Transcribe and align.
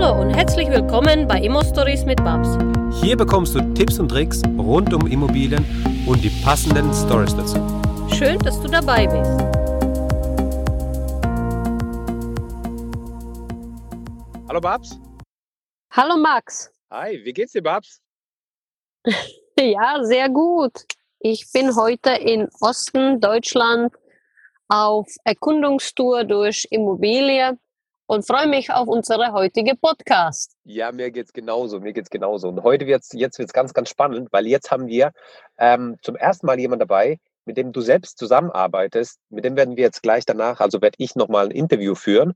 Hallo 0.00 0.22
und 0.22 0.30
herzlich 0.30 0.70
willkommen 0.70 1.28
bei 1.28 1.42
Immo 1.42 1.62
Stories 1.62 2.06
mit 2.06 2.24
Babs. 2.24 2.48
Hier 3.02 3.18
bekommst 3.18 3.54
du 3.54 3.60
Tipps 3.74 3.98
und 3.98 4.08
Tricks 4.08 4.40
rund 4.56 4.94
um 4.94 5.06
Immobilien 5.06 5.62
und 6.06 6.24
die 6.24 6.30
passenden 6.42 6.90
Stories 6.94 7.36
dazu. 7.36 7.58
Schön, 8.16 8.38
dass 8.38 8.58
du 8.62 8.68
dabei 8.68 9.06
bist. 9.06 9.30
Hallo 14.48 14.60
Babs. 14.62 14.98
Hallo 15.90 16.16
Max. 16.16 16.72
Hi, 16.90 17.20
wie 17.22 17.32
geht's 17.34 17.52
dir, 17.52 17.62
Babs? 17.62 18.00
Ja, 19.58 20.02
sehr 20.02 20.30
gut. 20.30 20.72
Ich 21.18 21.52
bin 21.52 21.76
heute 21.76 22.12
in 22.12 22.48
Osten 22.62 23.20
Deutschland 23.20 23.92
auf 24.68 25.08
Erkundungstour 25.24 26.24
durch 26.24 26.66
Immobilie 26.70 27.58
und 28.10 28.26
freue 28.26 28.48
mich 28.48 28.72
auf 28.72 28.88
unsere 28.88 29.32
heutige 29.32 29.76
Podcast. 29.76 30.56
Ja, 30.64 30.90
mir 30.90 31.12
geht's 31.12 31.32
genauso, 31.32 31.78
mir 31.78 31.92
geht's 31.92 32.10
genauso. 32.10 32.48
Und 32.48 32.64
heute 32.64 32.88
wird's, 32.88 33.12
jetzt 33.12 33.38
wird's 33.38 33.52
ganz, 33.52 33.72
ganz 33.72 33.88
spannend, 33.88 34.32
weil 34.32 34.48
jetzt 34.48 34.72
haben 34.72 34.88
wir 34.88 35.12
ähm, 35.58 35.96
zum 36.02 36.16
ersten 36.16 36.44
Mal 36.46 36.58
jemand 36.58 36.82
dabei, 36.82 37.18
mit 37.44 37.56
dem 37.56 37.70
du 37.70 37.80
selbst 37.80 38.18
zusammenarbeitest. 38.18 39.20
Mit 39.28 39.44
dem 39.44 39.54
werden 39.54 39.76
wir 39.76 39.84
jetzt 39.84 40.02
gleich 40.02 40.24
danach, 40.24 40.58
also 40.58 40.82
werde 40.82 40.96
ich 40.98 41.14
nochmal 41.14 41.44
ein 41.44 41.50
Interview 41.52 41.94
führen. 41.94 42.32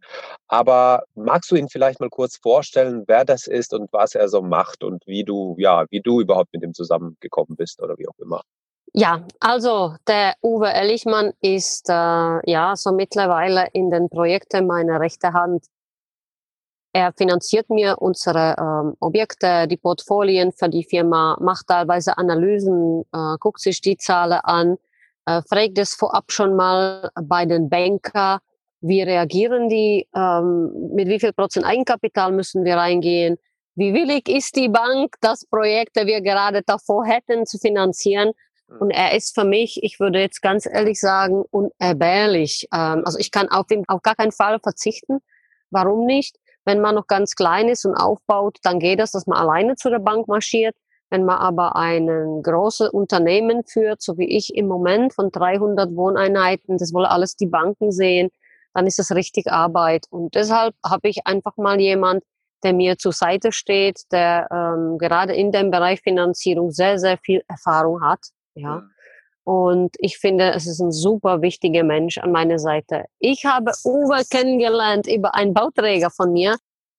Aber 0.46 1.02
magst 1.16 1.50
du 1.50 1.56
ihn 1.56 1.68
vielleicht 1.68 1.98
mal 1.98 2.08
kurz 2.08 2.36
vorstellen, 2.36 3.02
wer 3.08 3.24
das 3.24 3.48
ist 3.48 3.74
und 3.74 3.92
was 3.92 4.14
er 4.14 4.28
so 4.28 4.42
macht 4.42 4.84
und 4.84 5.04
wie 5.08 5.24
du, 5.24 5.56
ja, 5.58 5.86
wie 5.90 6.00
du 6.00 6.20
überhaupt 6.20 6.52
mit 6.52 6.62
ihm 6.62 6.72
zusammengekommen 6.72 7.56
bist 7.56 7.82
oder 7.82 7.98
wie 7.98 8.06
auch 8.06 8.18
immer? 8.20 8.42
Ja, 8.96 9.26
also 9.40 9.96
der 10.06 10.34
Uwe 10.40 10.72
Ellichmann 10.72 11.32
ist 11.40 11.88
äh, 11.88 11.92
ja 11.92 12.76
so 12.76 12.92
mittlerweile 12.92 13.66
in 13.72 13.90
den 13.90 14.08
Projekten 14.08 14.68
meine 14.68 15.00
rechte 15.00 15.32
Hand. 15.32 15.64
Er 16.92 17.12
finanziert 17.12 17.70
mir 17.70 17.96
unsere 17.98 18.54
ähm, 18.56 18.94
Objekte, 19.00 19.66
die 19.66 19.78
Portfolien 19.78 20.52
für 20.52 20.68
die 20.68 20.84
Firma, 20.84 21.36
macht 21.40 21.66
teilweise 21.66 22.16
Analysen, 22.16 23.02
äh, 23.12 23.36
guckt 23.40 23.58
sich 23.58 23.80
die 23.80 23.96
Zahlen 23.96 24.38
an, 24.44 24.76
äh, 25.26 25.42
fragt 25.42 25.76
es 25.78 25.94
vorab 25.94 26.30
schon 26.30 26.54
mal 26.54 27.10
bei 27.20 27.46
den 27.46 27.68
Banker, 27.68 28.38
wie 28.80 29.02
reagieren 29.02 29.68
die, 29.68 30.08
ähm, 30.14 30.70
mit 30.94 31.08
wie 31.08 31.18
viel 31.18 31.32
Prozent 31.32 31.66
Eigenkapital 31.66 32.30
müssen 32.30 32.64
wir 32.64 32.76
reingehen, 32.76 33.38
wie 33.74 33.92
willig 33.92 34.28
ist 34.28 34.54
die 34.54 34.68
Bank, 34.68 35.16
das 35.20 35.44
Projekt, 35.46 35.96
das 35.96 36.06
wir 36.06 36.20
gerade 36.20 36.62
davor 36.62 37.04
hätten, 37.06 37.44
zu 37.44 37.58
finanzieren. 37.58 38.30
Und 38.80 38.90
er 38.90 39.14
ist 39.14 39.34
für 39.34 39.44
mich, 39.44 39.82
ich 39.82 40.00
würde 40.00 40.20
jetzt 40.20 40.42
ganz 40.42 40.66
ehrlich 40.66 41.00
sagen, 41.00 41.44
unerbärlich. 41.50 42.68
Ähm, 42.72 43.02
also 43.04 43.18
ich 43.18 43.30
kann 43.30 43.48
auf 43.48 43.70
ihn 43.70 43.84
auf 43.88 44.02
gar 44.02 44.14
keinen 44.14 44.32
Fall 44.32 44.58
verzichten. 44.60 45.18
Warum 45.70 46.06
nicht? 46.06 46.36
Wenn 46.64 46.80
man 46.80 46.94
noch 46.94 47.06
ganz 47.06 47.34
klein 47.34 47.68
ist 47.68 47.84
und 47.84 47.94
aufbaut, 47.94 48.58
dann 48.62 48.78
geht 48.78 49.00
das, 49.00 49.12
dass 49.12 49.26
man 49.26 49.38
alleine 49.38 49.76
zu 49.76 49.90
der 49.90 49.98
Bank 49.98 50.28
marschiert. 50.28 50.74
Wenn 51.10 51.24
man 51.24 51.36
aber 51.36 51.76
ein 51.76 52.42
großes 52.42 52.88
Unternehmen 52.90 53.64
führt, 53.64 54.02
so 54.02 54.16
wie 54.18 54.36
ich 54.36 54.54
im 54.54 54.66
Moment 54.66 55.14
von 55.14 55.30
300 55.30 55.94
Wohneinheiten, 55.94 56.78
das 56.78 56.92
wollen 56.92 57.06
alles 57.06 57.36
die 57.36 57.46
Banken 57.46 57.92
sehen, 57.92 58.30
dann 58.72 58.86
ist 58.86 58.98
das 58.98 59.12
richtig 59.12 59.50
Arbeit. 59.50 60.06
Und 60.10 60.34
deshalb 60.34 60.74
habe 60.84 61.08
ich 61.08 61.26
einfach 61.26 61.56
mal 61.56 61.80
jemand, 61.80 62.24
der 62.64 62.72
mir 62.72 62.98
zur 62.98 63.12
Seite 63.12 63.52
steht, 63.52 64.00
der 64.10 64.48
ähm, 64.50 64.98
gerade 64.98 65.34
in 65.34 65.52
dem 65.52 65.70
Bereich 65.70 66.00
Finanzierung 66.00 66.70
sehr, 66.70 66.98
sehr 66.98 67.18
viel 67.18 67.42
Erfahrung 67.46 68.02
hat. 68.02 68.20
Ja. 68.54 68.82
Und 69.44 69.94
ich 69.98 70.18
finde, 70.18 70.52
es 70.52 70.66
ist 70.66 70.80
ein 70.80 70.90
super 70.90 71.42
wichtiger 71.42 71.84
Mensch 71.84 72.16
an 72.18 72.32
meiner 72.32 72.58
Seite. 72.58 73.04
Ich 73.18 73.44
habe 73.44 73.72
Uwe 73.84 74.22
kennengelernt 74.30 75.06
über 75.06 75.34
einen 75.34 75.52
Bauträger 75.52 76.10
von 76.10 76.32
mir, 76.32 76.56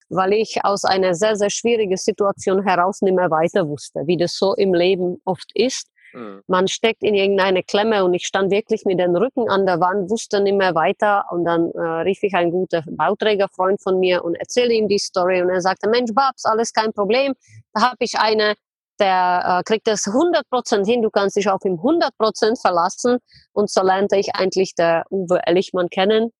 weil 0.09 0.33
ich 0.33 0.63
aus 0.63 0.85
einer 0.85 1.15
sehr, 1.15 1.35
sehr 1.35 1.49
schwierigen 1.49 1.97
Situation 1.97 2.63
heraus 2.63 3.01
nicht 3.01 3.15
mehr 3.15 3.31
weiter 3.31 3.67
wusste, 3.67 4.03
wie 4.05 4.17
das 4.17 4.37
so 4.37 4.53
im 4.53 4.75
Leben 4.75 5.17
oft 5.25 5.49
ist. 5.55 5.89
Mhm. 6.13 6.43
Man 6.45 6.67
steckt 6.67 7.01
in 7.03 7.15
irgendeine 7.15 7.63
Klemme 7.63 8.05
und 8.05 8.13
ich 8.13 8.27
stand 8.27 8.51
wirklich 8.51 8.85
mit 8.85 8.99
dem 8.99 9.15
Rücken 9.15 9.49
an 9.49 9.65
der 9.65 9.79
Wand, 9.79 10.11
wusste 10.11 10.39
nicht 10.39 10.55
mehr 10.55 10.75
weiter 10.75 11.25
und 11.31 11.45
dann 11.45 11.71
äh, 11.71 11.79
rief 11.79 12.21
ich 12.21 12.35
einen 12.35 12.51
guten 12.51 12.83
Bauträgerfreund 12.95 13.81
von 13.81 13.99
mir 13.99 14.23
und 14.23 14.35
erzählte 14.35 14.73
ihm 14.73 14.87
die 14.87 14.99
Story 14.99 15.41
und 15.41 15.49
er 15.49 15.61
sagte, 15.61 15.89
Mensch, 15.89 16.11
Babs, 16.13 16.45
alles 16.45 16.71
kein 16.71 16.93
Problem. 16.93 17.33
Da 17.73 17.89
habe 17.89 17.97
ich 17.99 18.19
eine 18.19 18.53
der 18.99 19.59
äh, 19.59 19.63
kriegt 19.63 19.87
das 19.87 20.05
100% 20.05 20.85
hin, 20.85 21.01
du 21.01 21.09
kannst 21.09 21.35
dich 21.35 21.49
auf 21.49 21.63
ihn 21.65 21.77
100% 21.79 22.59
verlassen. 22.59 23.17
Und 23.53 23.69
so 23.69 23.81
lernte 23.83 24.17
ich 24.17 24.35
eigentlich 24.35 24.75
der 24.75 25.05
Uwe 25.09 25.45
Ellichmann 25.45 25.89
kennen. 25.89 26.31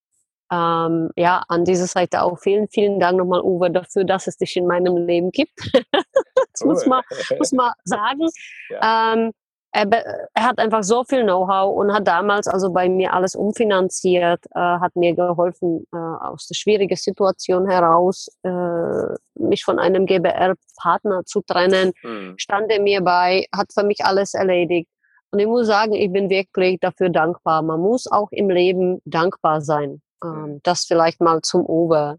Ähm, 0.52 1.10
ja, 1.16 1.42
an 1.48 1.64
dieser 1.64 1.86
Seite 1.86 2.22
auch 2.22 2.38
vielen, 2.38 2.68
vielen 2.68 3.00
Dank 3.00 3.18
nochmal, 3.18 3.42
Uwe, 3.42 3.70
dafür, 3.70 4.04
dass 4.04 4.26
es 4.28 4.36
dich 4.36 4.56
in 4.56 4.66
meinem 4.66 4.96
Leben 4.96 5.30
gibt. 5.32 5.52
das 5.92 6.62
cool. 6.62 6.68
muss, 6.68 6.86
man, 6.86 7.02
muss 7.38 7.52
man 7.52 7.72
sagen. 7.84 8.28
Ja. 8.68 9.12
Ähm, 9.14 9.32
er, 9.76 10.30
er, 10.32 10.42
hat 10.42 10.58
einfach 10.58 10.82
so 10.82 11.04
viel 11.04 11.22
Know-how 11.22 11.76
und 11.76 11.92
hat 11.92 12.06
damals 12.08 12.48
also 12.48 12.72
bei 12.72 12.88
mir 12.88 13.12
alles 13.12 13.34
umfinanziert, 13.34 14.44
äh, 14.54 14.58
hat 14.58 14.96
mir 14.96 15.14
geholfen, 15.14 15.86
äh, 15.92 15.96
aus 15.96 16.46
der 16.46 16.54
schwierigen 16.54 16.96
Situation 16.96 17.68
heraus 17.68 18.28
äh, 18.42 19.14
mich 19.34 19.64
von 19.64 19.78
einem 19.78 20.06
GBR-Partner 20.06 21.24
zu 21.26 21.42
trennen, 21.42 21.92
mhm. 22.02 22.34
stand 22.38 22.70
er 22.70 22.80
mir 22.80 23.02
bei, 23.02 23.46
hat 23.54 23.72
für 23.74 23.84
mich 23.84 24.02
alles 24.02 24.32
erledigt. 24.32 24.88
Und 25.30 25.40
ich 25.40 25.46
muss 25.46 25.66
sagen, 25.66 25.92
ich 25.92 26.10
bin 26.10 26.30
wirklich 26.30 26.78
dafür 26.80 27.10
dankbar. 27.10 27.60
Man 27.60 27.80
muss 27.80 28.10
auch 28.10 28.28
im 28.30 28.48
Leben 28.48 29.02
dankbar 29.04 29.60
sein. 29.60 30.00
Ähm, 30.24 30.30
mhm. 30.30 30.60
Das 30.62 30.84
vielleicht 30.84 31.20
mal 31.20 31.42
zum 31.42 31.66
Ober. 31.66 32.16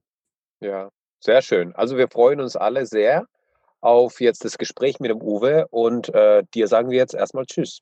Ja, 0.60 0.90
sehr 1.20 1.42
schön. 1.42 1.74
Also 1.74 1.98
wir 1.98 2.08
freuen 2.08 2.40
uns 2.40 2.56
alle 2.56 2.86
sehr 2.86 3.26
auf 3.82 4.22
jetzt 4.22 4.44
das 4.44 4.58
Gespräch 4.58 5.00
mit 5.00 5.12
dem 5.12 5.22
Uwe 5.22 5.68
und 5.70 6.14
äh, 6.14 6.44
dir 6.54 6.68
sagen 6.68 6.90
wir 6.90 6.98
jetzt 6.98 7.14
erstmal 7.14 7.46
Tschüss. 7.46 7.82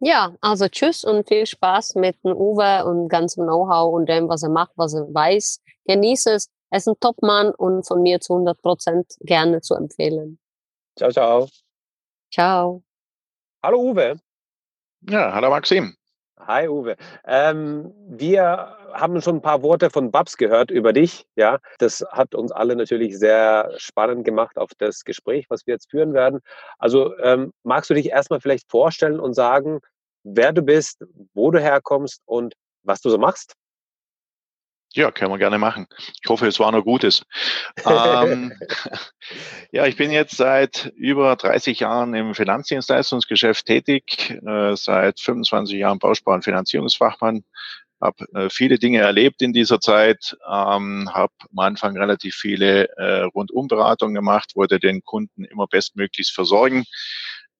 Ja, 0.00 0.34
also 0.40 0.66
Tschüss 0.66 1.04
und 1.04 1.28
viel 1.28 1.46
Spaß 1.46 1.94
mit 1.94 2.16
dem 2.24 2.32
Uwe 2.36 2.84
und 2.84 3.08
ganzem 3.08 3.44
Know-how 3.44 3.94
und 3.94 4.08
dem, 4.08 4.28
was 4.28 4.42
er 4.42 4.48
macht, 4.48 4.72
was 4.76 4.94
er 4.94 5.02
weiß. 5.02 5.60
Genieße 5.86 6.34
es. 6.34 6.48
Er 6.70 6.78
ist 6.78 6.88
ein 6.88 6.98
Top-Mann 6.98 7.50
und 7.54 7.86
von 7.86 8.02
mir 8.02 8.18
zu 8.20 8.32
100 8.32 8.60
Prozent 8.60 9.06
gerne 9.20 9.60
zu 9.60 9.74
empfehlen. 9.74 10.38
Ciao, 10.98 11.10
ciao. 11.10 11.48
Ciao. 12.32 12.82
Hallo 13.62 13.78
Uwe. 13.78 14.18
Ja, 15.08 15.32
hallo 15.32 15.50
Maxim. 15.50 15.94
Hi 16.40 16.66
Uwe. 16.68 16.96
Ähm, 17.24 17.92
wir 18.08 18.76
haben 18.92 19.20
schon 19.20 19.36
ein 19.36 19.42
paar 19.42 19.62
Worte 19.62 19.90
von 19.90 20.10
Babs 20.10 20.36
gehört 20.36 20.70
über 20.70 20.92
dich. 20.92 21.24
Ja, 21.36 21.58
das 21.78 22.04
hat 22.10 22.34
uns 22.34 22.50
alle 22.52 22.74
natürlich 22.74 23.18
sehr 23.18 23.72
spannend 23.76 24.24
gemacht 24.24 24.58
auf 24.58 24.70
das 24.76 25.04
Gespräch, 25.04 25.46
was 25.50 25.66
wir 25.66 25.74
jetzt 25.74 25.90
führen 25.90 26.14
werden. 26.14 26.40
Also 26.78 27.16
ähm, 27.18 27.52
magst 27.62 27.90
du 27.90 27.94
dich 27.94 28.10
erstmal 28.10 28.40
vielleicht 28.40 28.68
vorstellen 28.70 29.20
und 29.20 29.34
sagen, 29.34 29.80
wer 30.24 30.52
du 30.52 30.62
bist, 30.62 31.04
wo 31.34 31.50
du 31.50 31.60
herkommst 31.60 32.22
und 32.26 32.54
was 32.82 33.00
du 33.00 33.10
so 33.10 33.18
machst? 33.18 33.54
Ja, 34.94 35.10
können 35.10 35.30
wir 35.30 35.38
gerne 35.38 35.58
machen. 35.58 35.86
Ich 36.22 36.28
hoffe, 36.28 36.46
es 36.46 36.60
war 36.60 36.70
noch 36.70 36.84
Gutes. 36.84 37.22
ähm, 37.86 38.52
ja, 39.72 39.86
ich 39.86 39.96
bin 39.96 40.10
jetzt 40.10 40.36
seit 40.36 40.92
über 40.96 41.34
30 41.36 41.80
Jahren 41.80 42.14
im 42.14 42.34
Finanzdienstleistungsgeschäft 42.34 43.64
tätig, 43.64 44.38
äh, 44.46 44.76
seit 44.76 45.18
25 45.20 45.78
Jahren 45.78 45.98
Bausparungs- 45.98 46.34
und 46.34 46.44
Finanzierungsfachmann, 46.44 47.44
habe 48.02 48.26
äh, 48.34 48.50
viele 48.50 48.78
Dinge 48.78 48.98
erlebt 48.98 49.40
in 49.40 49.52
dieser 49.52 49.80
Zeit, 49.80 50.36
ähm, 50.46 51.08
habe 51.12 51.32
am 51.50 51.58
Anfang 51.58 51.96
relativ 51.96 52.34
viele 52.34 52.88
äh, 52.98 53.22
Rundumberatungen 53.22 54.14
gemacht, 54.14 54.56
wollte 54.56 54.78
den 54.78 55.02
Kunden 55.02 55.44
immer 55.44 55.68
bestmöglichst 55.68 56.34
versorgen. 56.34 56.84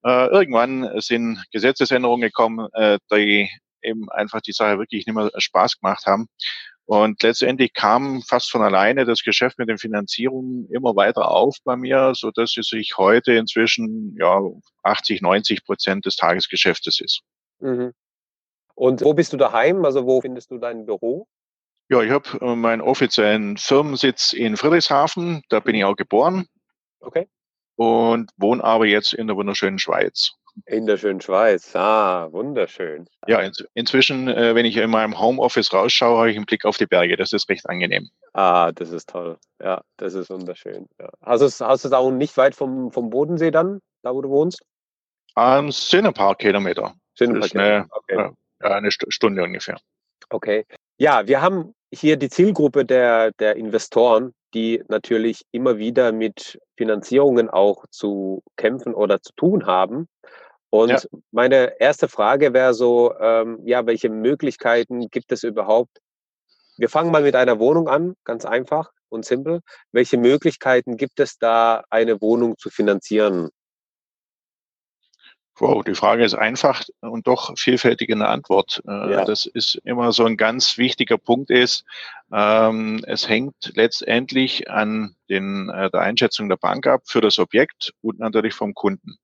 Äh, 0.05 0.27
irgendwann 0.27 1.01
sind 1.01 1.43
Gesetzesänderungen 1.53 2.23
gekommen, 2.23 2.69
äh, 2.75 2.99
die 3.11 3.49
eben 3.83 4.09
einfach 4.11 4.41
die 4.41 4.53
Sache 4.53 4.79
wirklich 4.79 5.07
nicht 5.07 5.15
mehr 5.15 5.31
Spaß 5.37 5.81
gemacht 5.81 6.07
haben. 6.07 6.27
Und 6.87 7.23
letztendlich 7.23 7.75
kam 7.75 8.23
fast 8.23 8.51
von 8.51 8.63
alleine 8.63 9.05
das 9.05 9.23
Geschäft 9.23 9.59
mit 9.59 9.69
den 9.69 9.79
Finanzierungen 9.79 10.69
immer 10.71 10.97
weiter 10.97 11.31
auf 11.31 11.57
bei 11.65 11.77
mir, 11.77 12.13
so 12.15 12.31
dass 12.31 12.57
es 12.57 12.67
sich 12.67 12.99
heute 12.99 13.33
inzwischen 13.33 14.17
ja 14.19 14.41
80, 14.83 15.23
90 15.23 15.65
Prozent 15.65 16.07
des 16.07 16.17
Tagesgeschäftes 16.17 17.01
ist. 17.01 17.23
Mhm. 17.61 17.93
Und 18.75 19.03
wo 19.03 19.15
bist 19.15 19.33
du 19.33 19.37
daheim? 19.37 19.85
Also 19.85 20.07
wo 20.07 20.21
findest 20.21 20.51
du 20.51 20.59
dein 20.59 20.87
Büro? 20.87 21.27
Ja, 21.89 22.03
ich 22.03 22.11
habe 22.11 22.29
äh, 22.41 22.57
meinen 22.57 22.81
offiziellen 22.81 23.57
Firmensitz 23.57 24.33
in 24.33 24.57
Friedrichshafen. 24.57 25.43
Da 25.51 25.61
bin 25.61 25.75
ich 25.75 25.85
auch 25.85 25.97
geboren. 25.97 26.47
Okay. 27.01 27.29
Und 27.77 28.31
wohne 28.37 28.65
aber 28.65 28.87
jetzt 28.87 29.13
in 29.13 29.27
der 29.27 29.37
wunderschönen 29.37 29.79
Schweiz. 29.79 30.33
In 30.67 30.87
der 30.87 30.97
schönen 30.99 31.21
Schweiz. 31.21 31.75
Ah, 31.75 32.31
wunderschön. 32.31 33.09
Ja, 33.27 33.41
in, 33.41 33.53
inzwischen, 33.75 34.29
äh, 34.29 34.55
wenn 34.55 34.67
ich 34.67 34.77
in 34.77 34.91
meinem 34.91 35.19
Homeoffice 35.19 35.73
rausschaue, 35.73 36.19
habe 36.19 36.31
ich 36.31 36.37
einen 36.37 36.47
Blick 36.47 36.65
auf 36.65 36.77
die 36.77 36.87
Berge. 36.87 37.17
Das 37.17 37.33
ist 37.33 37.49
recht 37.49 37.69
angenehm. 37.69 38.11
Ah, 38.35 38.71
das 38.73 38.91
ist 38.91 39.09
toll. 39.09 39.39
Ja, 39.63 39.83
das 39.97 40.15
ist 40.15 40.31
wunderschön. 40.31 40.89
Ja. 41.01 41.09
Hast 41.23 41.41
du 41.41 41.47
es 41.47 41.61
hast 41.61 41.93
auch 41.93 42.11
nicht 42.11 42.37
weit 42.37 42.55
vom, 42.55 42.93
vom 42.93 43.11
Bodensee 43.11 43.51
dann, 43.51 43.81
da 44.03 44.15
wo 44.15 44.21
du 44.21 44.29
wohnst? 44.29 44.63
Ein 45.35 45.67
um, 45.67 45.73
sind 45.73 46.07
ein 46.07 46.15
paar 46.15 46.37
Kilometer. 46.37 46.95
Sind 47.15 47.35
ein 47.35 47.41
paar 47.41 47.49
Kilometer. 47.49 47.89
Okay. 47.91 48.31
Ja, 48.61 48.69
eine 48.69 48.91
Stunde 48.91 49.43
ungefähr. 49.43 49.79
Okay. 50.29 50.67
Ja, 50.99 51.27
wir 51.27 51.41
haben 51.41 51.75
hier 51.93 52.17
die 52.17 52.29
Zielgruppe 52.29 52.85
der, 52.85 53.33
der 53.33 53.57
Investoren 53.57 54.35
die 54.55 54.83
natürlich 54.89 55.47
immer 55.51 55.79
wieder 55.79 56.13
mit 56.13 56.61
Finanzierungen 56.77 57.49
auch 57.49 57.87
zu 57.91 58.43
kämpfen 58.57 58.95
oder 58.95 59.23
zu 59.23 59.33
tun 59.35 59.67
haben. 59.67 60.09
Und 60.73 60.89
ja. 60.89 61.01
meine 61.33 61.79
erste 61.81 62.09
Frage 62.09 62.55
wäre 62.55 62.73
so, 62.73 63.15
ähm, 63.21 63.61
ja, 63.67 63.85
welche 63.85 64.09
Möglichkeiten 64.09 65.11
gibt 65.11 65.31
es 65.31 65.43
überhaupt? 65.43 66.01
Wir 66.79 66.89
fangen 66.89 67.11
mal 67.11 67.23
mit 67.23 67.37
einer 67.37 67.59
Wohnung 67.59 67.89
an, 67.89 68.15
ganz 68.25 68.47
einfach 68.47 68.91
und 69.11 69.27
simpel. 69.27 69.61
Welche 69.93 70.17
Möglichkeiten 70.17 70.97
gibt 70.97 71.21
es 71.21 71.37
da, 71.37 71.85
eine 71.91 72.23
Wohnung 72.23 72.57
zu 72.57 72.71
finanzieren? 72.71 73.51
Wow, 75.57 75.85
die 75.85 75.95
Frage 75.95 76.25
ist 76.25 76.35
einfach 76.35 76.83
und 77.03 77.27
doch 77.27 77.53
vielfältig 77.59 78.09
in 78.09 78.21
der 78.21 78.31
Antwort. 78.31 78.81
Äh, 78.89 79.13
ja. 79.13 79.25
Das 79.27 79.45
ist 79.45 79.75
immer 79.85 80.13
so 80.13 80.25
ein 80.25 80.39
ganz 80.39 80.79
wichtiger 80.79 81.19
Punkt 81.19 81.51
ist, 81.51 81.85
ähm, 82.33 83.05
es 83.07 83.29
hängt 83.29 83.73
letztendlich 83.75 84.71
an 84.71 85.17
den, 85.29 85.69
äh, 85.69 85.91
der 85.91 86.01
Einschätzung 86.01 86.49
der 86.49 86.57
Bank 86.57 86.87
ab 86.87 87.03
für 87.05 87.21
das 87.21 87.39
Objekt 87.39 87.93
und 88.01 88.21
natürlich 88.21 88.55
vom 88.55 88.73
Kunden. 88.73 89.19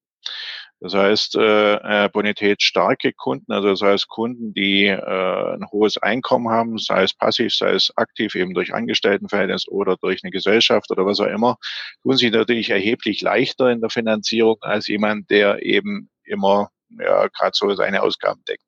Das 0.81 0.95
heißt, 0.95 1.35
äh, 1.35 2.05
äh, 2.05 2.09
bonitätsstarke 2.09 3.13
Kunden, 3.13 3.51
also 3.51 3.71
das 3.71 3.83
heißt 3.83 4.09
Kunden, 4.09 4.55
die 4.55 4.87
äh, 4.87 5.55
ein 5.55 5.67
hohes 5.73 5.99
Einkommen 5.99 6.51
haben, 6.51 6.79
sei 6.79 7.03
es 7.03 7.15
passiv, 7.15 7.53
sei 7.53 7.73
es 7.73 7.91
aktiv, 7.97 8.37
eben 8.37 8.55
durch 8.55 8.73
Angestelltenverhältnis 8.73 9.67
oder 9.67 9.97
durch 9.97 10.23
eine 10.23 10.31
Gesellschaft 10.31 10.91
oder 10.93 11.05
was 11.05 11.19
auch 11.19 11.27
immer, 11.27 11.57
tun 12.03 12.17
sich 12.17 12.31
natürlich 12.31 12.71
erheblich 12.71 13.21
leichter 13.23 13.71
in 13.71 13.81
der 13.81 13.91
Finanzierung 13.91 14.59
als 14.61 14.87
jemand, 14.87 15.31
der 15.31 15.63
eben 15.63 16.11
immer 16.25 16.71
ja, 16.91 17.27
gerade 17.27 17.53
so 17.55 17.75
seine 17.75 18.03
Ausgaben 18.03 18.43
deckt. 18.47 18.63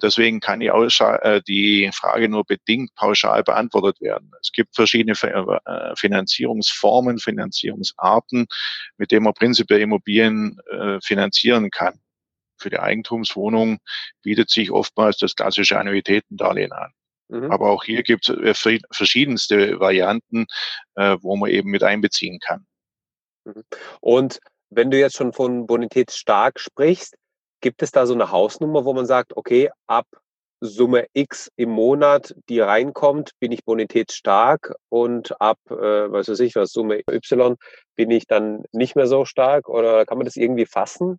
Deswegen 0.00 0.40
kann 0.40 0.60
die, 0.60 0.68
äh, 0.68 1.42
die 1.46 1.90
Frage 1.92 2.28
nur 2.28 2.44
bedingt 2.44 2.94
pauschal 2.94 3.42
beantwortet 3.42 4.00
werden. 4.00 4.30
Es 4.40 4.50
gibt 4.50 4.74
verschiedene 4.74 5.12
äh, 5.12 5.96
Finanzierungsformen, 5.96 7.18
Finanzierungsarten, 7.18 8.46
mit 8.96 9.10
denen 9.10 9.24
man 9.24 9.34
prinzipiell 9.34 9.80
Immobilien 9.80 10.58
äh, 10.70 10.98
finanzieren 11.02 11.70
kann. 11.70 12.00
Für 12.56 12.70
die 12.70 12.78
Eigentumswohnung 12.78 13.80
bietet 14.22 14.48
sich 14.48 14.70
oftmals 14.70 15.18
das 15.18 15.34
klassische 15.34 15.78
Annuitätendarlehen 15.78 16.72
an. 16.72 16.92
Mhm. 17.28 17.50
Aber 17.50 17.70
auch 17.70 17.84
hier 17.84 18.02
gibt 18.02 18.28
es 18.28 18.58
verschiedenste 18.92 19.80
Varianten, 19.80 20.46
wo 20.94 21.34
man 21.36 21.50
eben 21.50 21.70
mit 21.70 21.82
einbeziehen 21.82 22.38
kann. 22.38 22.66
Mhm. 23.44 23.64
Und 24.00 24.40
wenn 24.70 24.90
du 24.90 24.98
jetzt 24.98 25.16
schon 25.16 25.32
von 25.32 25.66
bonitätsstark 25.66 26.60
sprichst, 26.60 27.16
Gibt 27.62 27.82
es 27.82 27.92
da 27.92 28.04
so 28.04 28.12
eine 28.12 28.30
Hausnummer, 28.30 28.84
wo 28.84 28.92
man 28.92 29.06
sagt, 29.06 29.36
okay, 29.36 29.70
ab 29.86 30.06
Summe 30.60 31.06
X 31.12 31.50
im 31.56 31.70
Monat, 31.70 32.36
die 32.48 32.60
reinkommt, 32.60 33.32
bin 33.40 33.50
ich 33.50 33.64
bonitätsstark 33.64 34.74
und 34.90 35.40
ab, 35.40 35.58
äh, 35.70 35.74
was 35.74 36.28
weiß 36.28 36.38
ich 36.40 36.54
was, 36.54 36.72
Summe 36.72 37.00
Y 37.10 37.56
bin 37.96 38.10
ich 38.10 38.26
dann 38.26 38.62
nicht 38.70 38.94
mehr 38.94 39.06
so 39.06 39.24
stark 39.24 39.68
oder 39.68 40.04
kann 40.06 40.18
man 40.18 40.24
das 40.24 40.36
irgendwie 40.36 40.66
fassen? 40.66 41.18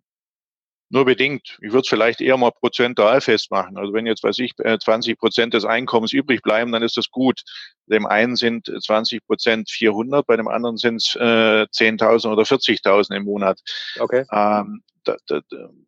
Nur 0.90 1.04
bedingt. 1.04 1.58
Ich 1.60 1.72
würde 1.72 1.80
es 1.80 1.88
vielleicht 1.88 2.20
eher 2.20 2.36
mal 2.36 2.52
prozentual 2.52 3.20
festmachen. 3.20 3.76
Also 3.76 3.92
wenn 3.92 4.06
jetzt, 4.06 4.22
weiß 4.22 4.38
ich, 4.38 4.52
20 4.56 5.12
äh, 5.12 5.16
Prozent 5.16 5.52
des 5.52 5.64
Einkommens 5.64 6.12
übrig 6.12 6.40
bleiben, 6.40 6.72
dann 6.72 6.82
ist 6.82 6.96
das 6.96 7.10
gut. 7.10 7.42
Bei 7.86 7.96
dem 7.96 8.06
einen 8.06 8.36
sind 8.36 8.66
20 8.66 9.26
Prozent 9.26 9.70
400, 9.70 10.26
bei 10.26 10.36
dem 10.36 10.48
anderen 10.48 10.76
sind 10.76 10.96
es 10.96 11.16
äh, 11.16 11.66
10.000 11.66 12.30
oder 12.30 12.44
40.000 12.44 13.16
im 13.16 13.24
Monat. 13.24 13.60
Okay. 13.98 14.24
Ähm, 14.30 14.82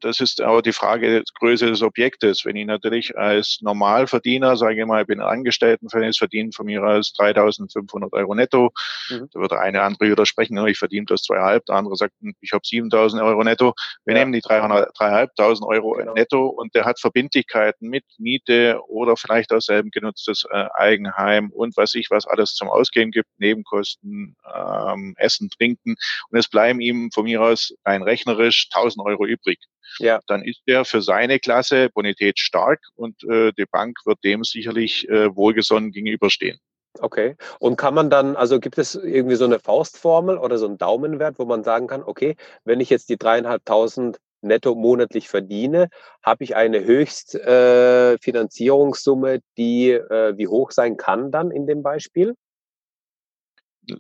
das 0.01 0.21
ist 0.21 0.41
aber 0.41 0.63
die 0.63 0.73
Frage 0.73 1.11
der 1.11 1.23
Größe 1.39 1.67
des 1.67 1.83
Objektes. 1.83 2.45
Wenn 2.45 2.57
ich 2.57 2.67
natürlich 2.67 3.17
als 3.17 3.59
Normalverdiener, 3.61 4.57
sage 4.57 4.81
ich 4.81 4.87
mal, 4.87 5.03
ich 5.03 5.07
bin 5.07 5.21
Angestelltenverhältnis, 5.21 6.19
verdiene 6.19 6.51
von 6.53 6.67
mir 6.67 6.83
aus 6.83 7.13
3.500 7.19 8.13
Euro 8.13 8.35
netto, 8.35 8.71
mhm. 9.11 9.29
da 9.33 9.41
wird 9.41 9.53
der 9.53 9.61
eine 9.61 9.83
andere 9.83 10.11
widersprechen, 10.11 10.65
ich 10.67 10.79
verdiene 10.79 11.07
das 11.07 11.23
zweieinhalb, 11.23 11.65
der 11.67 11.77
andere 11.77 11.97
sagt, 11.97 12.15
hm, 12.21 12.35
ich 12.41 12.53
habe 12.53 12.63
7.000 12.63 13.25
Euro 13.25 13.45
netto. 13.45 13.75
Wir 14.05 14.15
ja. 14.15 14.21
nehmen 14.21 14.33
die 14.33 14.43
3.500 14.43 15.67
Euro 15.67 15.93
genau. 15.93 16.15
netto 16.15 16.47
und 16.47 16.75
der 16.75 16.85
hat 16.85 17.01
Verbindlichkeiten 17.01 17.89
mit 17.89 18.05
Miete 18.19 18.81
oder 18.89 19.17
vielleicht 19.17 19.53
auch 19.53 19.61
selben 19.61 19.91
genutztes 19.91 20.45
äh, 20.51 20.67
Eigenheim 20.75 21.51
und 21.51 21.77
was 21.77 21.95
ich, 21.95 22.11
was 22.11 22.27
alles 22.27 22.55
zum 22.55 22.69
Ausgehen 22.69 23.11
gibt, 23.11 23.29
Nebenkosten, 23.39 24.37
ähm, 24.55 25.15
Essen, 25.17 25.51
Trinken 25.51 25.97
und 26.31 26.39
es 26.39 26.49
bleiben 26.49 26.81
ihm 26.81 27.11
von 27.13 27.25
mir 27.25 27.43
aus 27.43 27.75
rein 27.85 28.03
rechnerisch 28.03 28.69
1.000 28.73 29.05
Euro 29.07 29.27
übrig. 29.27 29.59
Ja. 29.99 30.21
Dann 30.27 30.43
ist 30.43 30.61
er 30.67 30.85
für 30.85 31.01
seine 31.01 31.39
Klasse 31.39 31.89
Bonität 31.95 32.39
stark 32.39 32.81
und 32.95 33.23
äh, 33.25 33.53
die 33.53 33.65
Bank 33.71 33.97
wird 34.05 34.19
dem 34.25 34.45
sicherlich 34.45 35.09
äh, 35.09 35.35
wohlgesonnen 35.35 35.93
gegenüberstehen. 35.93 36.59
Okay. 37.01 37.37
Und 37.59 37.77
kann 37.77 37.95
man 37.95 38.11
dann, 38.11 38.37
also 38.37 38.61
gibt 38.61 38.79
es 38.79 38.95
irgendwie 38.95 39.37
so 39.37 39.45
eine 39.45 39.59
Faustformel 39.59 40.39
oder 40.39 40.57
so 40.59 40.67
einen 40.67 40.79
Daumenwert, 40.79 41.39
wo 41.39 41.45
man 41.45 41.63
sagen 41.63 41.87
kann, 41.87 42.03
okay, 42.03 42.37
wenn 42.65 42.81
ich 42.81 42.89
jetzt 42.91 43.11
die 43.11 43.19
dreieinhalbtausend 43.19 44.19
netto 44.43 44.75
monatlich 44.75 45.29
verdiene, 45.29 45.89
habe 46.23 46.45
ich 46.45 46.57
eine 46.57 46.85
Höchstfinanzierungssumme, 46.85 49.35
äh, 49.35 49.41
die 49.57 49.91
äh, 49.91 50.37
wie 50.37 50.49
hoch 50.49 50.71
sein 50.71 50.97
kann 50.97 51.31
dann 51.31 51.51
in 51.51 51.67
dem 51.67 51.83
Beispiel? 51.83 52.35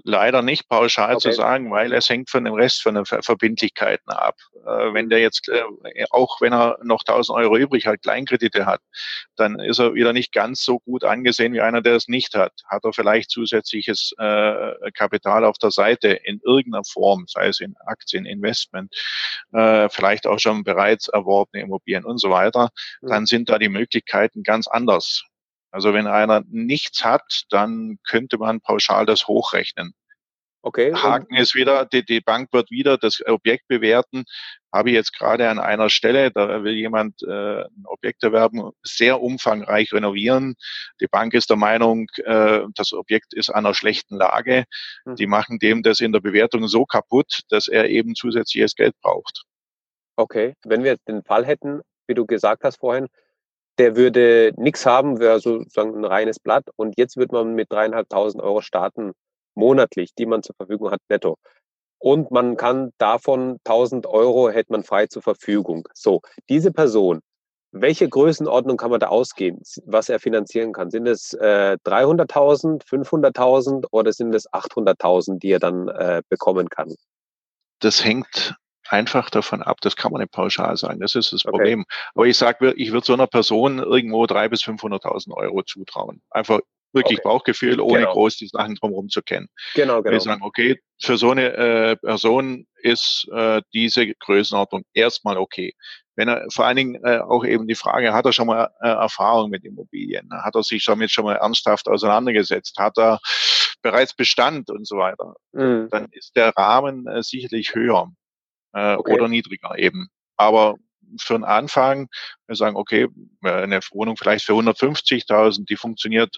Leider 0.05 0.43
nicht 0.43 0.69
pauschal 0.69 1.17
okay. 1.17 1.31
zu 1.31 1.33
sagen, 1.33 1.71
weil 1.71 1.93
es 1.93 2.09
hängt 2.09 2.31
von 2.31 2.45
dem 2.45 2.55
Rest 2.55 2.83
von 2.83 2.95
den 2.95 3.05
Verbindlichkeiten 3.05 4.11
ab. 4.11 4.37
Äh, 4.67 4.93
wenn 4.93 5.09
der 5.09 5.21
jetzt, 5.21 5.49
äh, 5.49 5.63
auch 6.11 6.41
wenn 6.41 6.53
er 6.53 6.79
noch 6.83 7.03
1000 7.05 7.37
Euro 7.39 7.57
übrig 7.57 7.87
hat, 7.87 8.03
Kleinkredite 8.03 8.67
hat, 8.67 8.81
dann 9.37 9.59
ist 9.61 9.79
er 9.79 9.95
wieder 9.95 10.13
nicht 10.13 10.33
ganz 10.33 10.63
so 10.63 10.81
gut 10.81 11.05
angesehen 11.05 11.53
wie 11.53 11.61
einer, 11.61 11.83
der 11.83 11.97
es 11.97 12.09
nicht 12.09 12.35
hat. 12.35 12.53
Hat 12.69 12.85
er 12.85 12.93
vielleicht 12.93 13.31
zusätzliches 13.31 14.13
äh, 14.19 14.91
Kapital 14.93 15.45
auf 15.45 15.59
der 15.59 15.71
Seite 15.71 16.09
in 16.09 16.41
irgendeiner 16.45 16.85
Form, 16.85 17.27
sei 17.29 17.49
es 17.49 17.61
in 17.61 17.75
Aktien, 17.87 18.27
Investment, 18.27 18.95
äh, 19.53 19.89
vielleicht 19.89 20.27
auch 20.27 20.39
schon 20.39 20.65
bereits 20.65 21.09
erworbene 21.09 21.63
Immobilien 21.63 22.05
und 22.05 22.19
so 22.19 22.31
weiter, 22.31 22.71
mhm. 23.01 23.09
dann 23.09 23.27
sind 23.27 23.49
da 23.49 23.59
die 23.59 23.69
Möglichkeiten 23.69 24.43
ganz 24.43 24.67
anders. 24.67 25.25
Also 25.77 25.93
wenn 25.93 26.07
einer 26.07 26.43
nichts 26.49 27.05
hat, 27.05 27.43
dann 27.51 27.99
könnte 28.09 28.39
man 28.39 28.63
pauschal 28.63 29.05
das 29.05 29.29
hochrechnen. 29.29 29.93
Okay. 30.63 30.95
Haken 30.95 31.37
ist 31.37 31.55
wieder, 31.55 31.85
die, 31.85 32.03
die 32.03 32.23
Bank 32.23 32.49
wird 32.55 32.71
wieder 32.71 32.97
das 32.97 33.21
Objekt 33.27 33.69
bewerten. 33.69 34.25
Habe 34.73 34.89
ich 34.89 34.95
jetzt 34.95 35.13
gerade 35.13 35.51
an 35.51 35.59
einer 35.59 35.91
Stelle, 35.91 36.31
da 36.31 36.65
will 36.65 36.73
jemand 36.73 37.23
äh, 37.25 37.65
ein 37.65 37.85
Objekt 37.85 38.25
erwerben, 38.25 38.71
sehr 38.83 39.21
umfangreich 39.21 39.93
renovieren. 39.93 40.55
Die 41.03 41.09
Bank 41.09 41.35
ist 41.35 41.51
der 41.51 41.59
Meinung, 41.59 42.07
äh, 42.25 42.63
das 42.75 42.95
Objekt 42.95 43.35
ist 43.35 43.51
an 43.51 43.67
einer 43.67 43.75
schlechten 43.75 44.17
Lage. 44.17 44.65
Mhm. 45.05 45.17
Die 45.17 45.27
machen 45.27 45.59
dem 45.59 45.83
das 45.83 46.01
in 46.01 46.13
der 46.13 46.21
Bewertung 46.21 46.69
so 46.69 46.87
kaputt, 46.87 47.43
dass 47.51 47.69
er 47.69 47.91
eben 47.91 48.15
zusätzliches 48.15 48.75
Geld 48.77 48.95
braucht. 49.03 49.43
Okay, 50.17 50.55
wenn 50.65 50.85
wir 50.85 50.93
jetzt 50.93 51.07
den 51.07 51.23
Fall 51.23 51.45
hätten, 51.45 51.83
wie 52.07 52.15
du 52.15 52.25
gesagt 52.25 52.65
hast 52.65 52.79
vorhin, 52.79 53.09
der 53.79 53.97
würde 53.97 54.53
nichts 54.57 54.87
haben, 54.87 55.19
wäre 55.19 55.41
sozusagen 55.41 55.97
ein 55.97 56.05
reines 56.05 56.39
Blatt. 56.39 56.65
Und 56.77 56.95
jetzt 56.99 57.17
wird 57.17 57.33
man 57.33 57.55
mit 57.55 57.71
dreieinhalbtausend 57.71 58.43
Euro 58.43 58.61
starten, 58.61 59.13
monatlich, 59.55 60.15
die 60.15 60.27
man 60.27 60.43
zur 60.43 60.55
Verfügung 60.57 60.91
hat, 60.91 61.01
netto. 61.09 61.37
Und 61.99 62.31
man 62.31 62.57
kann 62.57 62.93
davon 62.99 63.59
1000 63.65 64.07
Euro 64.07 64.51
hätte 64.51 64.73
man 64.73 64.85
frei 64.85 65.07
zur 65.07 65.23
Verfügung. 65.23 65.89
So, 65.95 66.21
diese 66.49 66.71
Person, 66.71 67.21
welche 67.73 68.09
Größenordnung 68.09 68.77
kann 68.77 68.91
man 68.91 69.01
da 69.01 69.09
ausgeben, 69.09 69.61
was 69.85 70.09
er 70.09 70.21
finanzieren 70.21 70.73
kann? 70.73 70.91
Sind 70.91 71.07
es 71.07 71.33
äh, 71.35 71.77
300.000, 71.85 72.87
500.000 72.87 73.87
oder 73.91 74.13
sind 74.13 74.35
es 74.35 74.49
800.000, 74.51 75.39
die 75.39 75.51
er 75.51 75.59
dann 75.59 75.89
äh, 75.89 76.23
bekommen 76.29 76.69
kann? 76.69 76.95
Das 77.81 78.05
hängt 78.05 78.57
einfach 78.89 79.31
davon 79.31 79.63
ab. 79.63 79.79
Das 79.81 79.97
kann 79.97 80.13
man 80.13 80.21
nicht 80.21 80.33
pauschal 80.33 80.77
sagen. 80.77 81.01
Das 81.01 81.15
ist 81.15 81.33
das 81.33 81.45
okay. 81.45 81.51
Problem. 81.51 81.85
Aber 82.15 82.27
ich 82.27 82.37
sage, 82.37 82.73
ich 82.77 82.93
würde 82.93 83.07
so 83.07 83.13
einer 83.13 83.27
Person 83.27 83.79
irgendwo 83.79 84.25
300.000 84.25 84.49
bis 84.49 84.63
500.000 84.65 85.33
Euro 85.35 85.63
zutrauen. 85.63 86.23
Einfach 86.31 86.61
wirklich 86.93 87.19
okay. 87.19 87.29
Bauchgefühl, 87.29 87.81
ohne 87.81 88.01
genau. 88.01 88.13
groß 88.13 88.37
die 88.39 88.49
Sachen 88.49 88.75
drumherum 88.75 89.09
zu 89.09 89.23
kennen. 89.23 89.49
Genau, 89.75 90.03
genau. 90.03 90.13
Wir 90.13 90.21
sagen, 90.21 90.43
okay, 90.43 90.81
für 91.01 91.17
so 91.17 91.31
eine 91.31 91.53
äh, 91.53 91.97
Person 91.97 92.67
ist 92.77 93.29
äh, 93.33 93.63
diese 93.73 94.15
Größenordnung 94.15 94.83
erstmal 94.95 95.37
okay. 95.37 95.75
Wenn 96.17 96.29
er 96.29 96.47
vor 96.51 96.65
allen 96.65 96.77
Dingen 96.77 97.05
äh, 97.05 97.19
auch 97.19 97.45
eben 97.45 97.69
die 97.69 97.75
Frage, 97.75 98.15
hat 98.15 98.25
er 98.25 98.33
schon 98.33 98.47
mal 98.47 98.71
äh, 98.81 98.89
Erfahrung 98.89 99.51
mit 99.51 99.65
Immobilien? 99.65 100.31
Hat 100.33 100.55
er 100.55 100.63
sich 100.63 100.85
damit 100.85 101.11
schon 101.11 101.27
mal 101.27 101.37
ernsthaft 101.37 101.89
auseinandergesetzt? 101.89 102.79
Hat 102.79 102.97
er 102.97 103.21
bereits 103.83 104.15
Bestand 104.15 104.71
und 104.71 104.87
so 104.87 104.97
weiter? 104.97 105.35
Mhm. 105.53 105.89
Dann 105.91 106.07
ist 106.13 106.35
der 106.35 106.55
Rahmen 106.57 107.07
äh, 107.07 107.23
sicherlich 107.23 107.75
höher 107.75 108.11
äh, 108.77 108.95
okay. 108.95 109.15
oder 109.15 109.29
niedriger 109.29 109.77
eben. 109.79 110.09
Aber 110.37 110.77
für 111.21 111.35
einen 111.35 111.45
Anfang, 111.45 112.09
wir 112.47 112.57
sagen, 112.57 112.77
okay, 112.77 113.09
eine 113.43 113.81
Wohnung 113.93 114.17
vielleicht 114.17 114.45
für 114.45 114.53
150.000, 114.53 115.67
die 115.67 115.77
funktioniert 115.77 116.37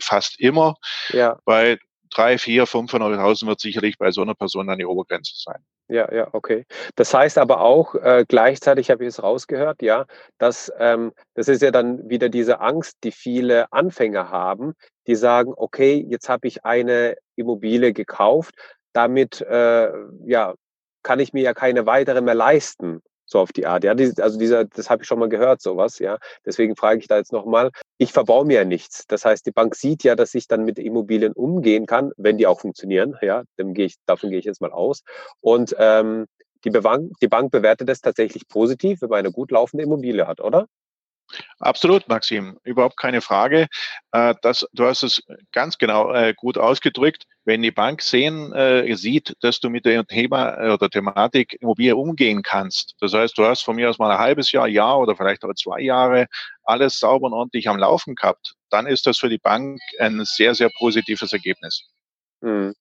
fast 0.00 0.38
immer, 0.40 0.76
ja. 1.10 1.38
weil 1.44 1.78
drei, 2.10 2.38
vier, 2.38 2.66
500.000 2.66 3.46
wird 3.46 3.60
sicherlich 3.60 3.98
bei 3.98 4.10
so 4.10 4.22
einer 4.22 4.34
Person 4.34 4.66
dann 4.66 4.78
die 4.78 4.86
Obergrenze 4.86 5.32
sein. 5.36 5.64
Ja, 5.88 6.12
ja, 6.14 6.28
okay. 6.32 6.66
Das 6.94 7.12
heißt 7.12 7.36
aber 7.38 7.60
auch, 7.60 7.96
äh, 7.96 8.24
gleichzeitig 8.28 8.90
habe 8.90 9.02
ich 9.04 9.08
es 9.08 9.22
rausgehört, 9.22 9.82
ja, 9.82 10.06
dass 10.38 10.72
ähm, 10.78 11.12
das 11.34 11.48
ist 11.48 11.62
ja 11.62 11.72
dann 11.72 12.08
wieder 12.08 12.28
diese 12.28 12.60
Angst, 12.60 12.98
die 13.02 13.10
viele 13.10 13.72
Anfänger 13.72 14.30
haben, 14.30 14.74
die 15.08 15.16
sagen, 15.16 15.52
okay, 15.56 16.04
jetzt 16.08 16.28
habe 16.28 16.46
ich 16.46 16.64
eine 16.64 17.16
Immobilie 17.34 17.92
gekauft, 17.92 18.54
damit 18.92 19.40
äh, 19.40 19.90
ja, 20.26 20.54
kann 21.02 21.20
ich 21.20 21.32
mir 21.32 21.42
ja 21.42 21.54
keine 21.54 21.86
weitere 21.86 22.20
mehr 22.20 22.34
leisten 22.34 23.02
so 23.30 23.38
auf 23.38 23.52
die 23.52 23.66
Art. 23.66 23.84
Ja, 23.84 23.92
also 23.92 24.38
dieser, 24.38 24.64
das 24.64 24.90
habe 24.90 25.02
ich 25.02 25.08
schon 25.08 25.18
mal 25.18 25.28
gehört, 25.28 25.62
sowas, 25.62 25.98
ja. 26.00 26.18
Deswegen 26.44 26.76
frage 26.76 26.98
ich 26.98 27.06
da 27.06 27.16
jetzt 27.16 27.32
nochmal, 27.32 27.70
ich 27.96 28.12
verbaue 28.12 28.44
mir 28.44 28.58
ja 28.58 28.64
nichts. 28.64 29.06
Das 29.06 29.24
heißt, 29.24 29.46
die 29.46 29.52
Bank 29.52 29.76
sieht 29.76 30.02
ja, 30.02 30.16
dass 30.16 30.34
ich 30.34 30.48
dann 30.48 30.64
mit 30.64 30.78
Immobilien 30.78 31.32
umgehen 31.32 31.86
kann, 31.86 32.10
wenn 32.16 32.38
die 32.38 32.46
auch 32.46 32.60
funktionieren, 32.60 33.16
ja, 33.22 33.44
dann 33.56 33.72
gehe 33.72 33.86
ich, 33.86 33.94
davon 34.06 34.30
gehe 34.30 34.40
ich 34.40 34.44
jetzt 34.44 34.60
mal 34.60 34.72
aus. 34.72 35.02
Und 35.40 35.74
ähm, 35.78 36.26
die, 36.64 36.70
Bank, 36.70 37.12
die 37.22 37.28
Bank 37.28 37.52
bewertet 37.52 37.88
das 37.88 38.00
tatsächlich 38.00 38.48
positiv, 38.48 39.00
wenn 39.00 39.10
man 39.10 39.20
eine 39.20 39.32
gut 39.32 39.52
laufende 39.52 39.84
Immobilie 39.84 40.26
hat, 40.26 40.40
oder? 40.40 40.66
Absolut, 41.58 42.08
Maxim, 42.08 42.58
überhaupt 42.64 42.96
keine 42.96 43.20
Frage. 43.20 43.66
Äh, 44.12 44.34
das, 44.42 44.66
du 44.72 44.84
hast 44.84 45.02
es 45.02 45.22
ganz 45.52 45.78
genau 45.78 46.12
äh, 46.12 46.34
gut 46.34 46.58
ausgedrückt. 46.58 47.24
Wenn 47.44 47.62
die 47.62 47.70
Bank 47.70 48.02
sehen, 48.02 48.52
äh, 48.52 48.94
sieht, 48.96 49.36
dass 49.40 49.60
du 49.60 49.70
mit 49.70 49.84
dem 49.84 50.06
Thema 50.06 50.56
oder 50.74 50.88
Thematik 50.88 51.56
Immobilie 51.60 51.96
umgehen 51.96 52.42
kannst, 52.42 52.94
das 53.00 53.12
heißt, 53.12 53.36
du 53.38 53.44
hast 53.44 53.62
von 53.62 53.76
mir 53.76 53.90
aus 53.90 53.98
mal 53.98 54.10
ein 54.10 54.18
halbes 54.18 54.52
Jahr, 54.52 54.68
Jahr 54.68 54.98
oder 54.98 55.16
vielleicht 55.16 55.44
auch 55.44 55.54
zwei 55.54 55.80
Jahre 55.80 56.26
alles 56.64 56.98
sauber 56.98 57.26
und 57.26 57.32
ordentlich 57.34 57.68
am 57.68 57.78
Laufen 57.78 58.14
gehabt, 58.14 58.54
dann 58.70 58.86
ist 58.86 59.06
das 59.06 59.18
für 59.18 59.28
die 59.28 59.38
Bank 59.38 59.80
ein 59.98 60.24
sehr, 60.24 60.54
sehr 60.54 60.70
positives 60.78 61.32
Ergebnis. 61.32 61.84
Hm. 62.42 62.74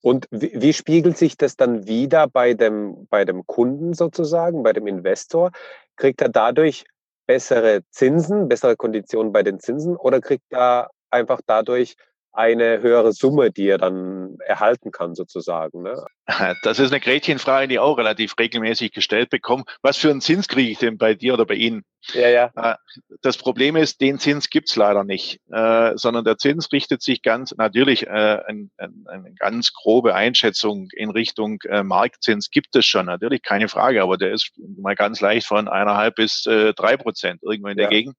Und 0.00 0.26
wie, 0.30 0.52
wie, 0.54 0.72
spiegelt 0.72 1.16
sich 1.16 1.36
das 1.36 1.56
dann 1.56 1.86
wieder 1.86 2.26
bei 2.28 2.54
dem, 2.54 3.06
bei 3.08 3.24
dem 3.24 3.46
Kunden 3.46 3.94
sozusagen, 3.94 4.62
bei 4.62 4.72
dem 4.72 4.86
Investor? 4.86 5.50
Kriegt 5.96 6.20
er 6.20 6.28
dadurch 6.28 6.84
bessere 7.32 7.80
Zinsen, 7.88 8.46
bessere 8.46 8.76
Konditionen 8.76 9.32
bei 9.32 9.42
den 9.42 9.58
Zinsen 9.58 9.96
oder 9.96 10.20
kriegt 10.20 10.52
er 10.52 10.90
einfach 11.10 11.40
dadurch 11.46 11.94
eine 12.32 12.80
höhere 12.80 13.12
Summe, 13.12 13.50
die 13.50 13.68
er 13.68 13.78
dann 13.78 14.36
erhalten 14.46 14.90
kann, 14.90 15.14
sozusagen. 15.14 15.82
Ne? 15.82 16.04
Das 16.62 16.78
ist 16.78 16.92
eine 16.92 17.00
Gretchenfrage, 17.00 17.68
die 17.68 17.78
auch 17.78 17.98
relativ 17.98 18.34
regelmäßig 18.38 18.92
gestellt 18.92 19.30
bekomme. 19.30 19.64
Was 19.82 19.96
für 19.96 20.10
einen 20.10 20.20
Zins 20.20 20.48
kriege 20.48 20.70
ich 20.70 20.78
denn 20.78 20.96
bei 20.96 21.14
dir 21.14 21.34
oder 21.34 21.44
bei 21.44 21.54
Ihnen? 21.54 21.84
Ja, 22.14 22.28
ja. 22.28 22.50
Äh, 22.56 22.76
das 23.20 23.36
Problem 23.36 23.76
ist, 23.76 24.00
den 24.00 24.18
Zins 24.18 24.50
gibt's 24.50 24.76
leider 24.76 25.04
nicht, 25.04 25.40
äh, 25.50 25.92
sondern 25.96 26.24
der 26.24 26.38
Zins 26.38 26.72
richtet 26.72 27.02
sich 27.02 27.22
ganz 27.22 27.54
natürlich 27.56 28.06
äh, 28.06 28.10
eine, 28.10 28.70
eine 28.78 29.34
ganz 29.38 29.72
grobe 29.72 30.14
Einschätzung 30.14 30.88
in 30.94 31.10
Richtung 31.10 31.60
äh, 31.68 31.82
Marktzins 31.82 32.50
gibt 32.50 32.74
es 32.76 32.86
schon, 32.86 33.06
natürlich 33.06 33.42
keine 33.42 33.68
Frage, 33.68 34.02
aber 34.02 34.16
der 34.16 34.32
ist 34.32 34.52
mal 34.78 34.94
ganz 34.94 35.20
leicht 35.20 35.46
von 35.46 35.68
eineinhalb 35.68 36.14
bis 36.14 36.42
drei 36.42 36.96
Prozent 36.96 37.42
irgendwo 37.42 37.68
in 37.68 37.76
der 37.76 37.84
ja. 37.84 37.90
Gegend 37.90 38.16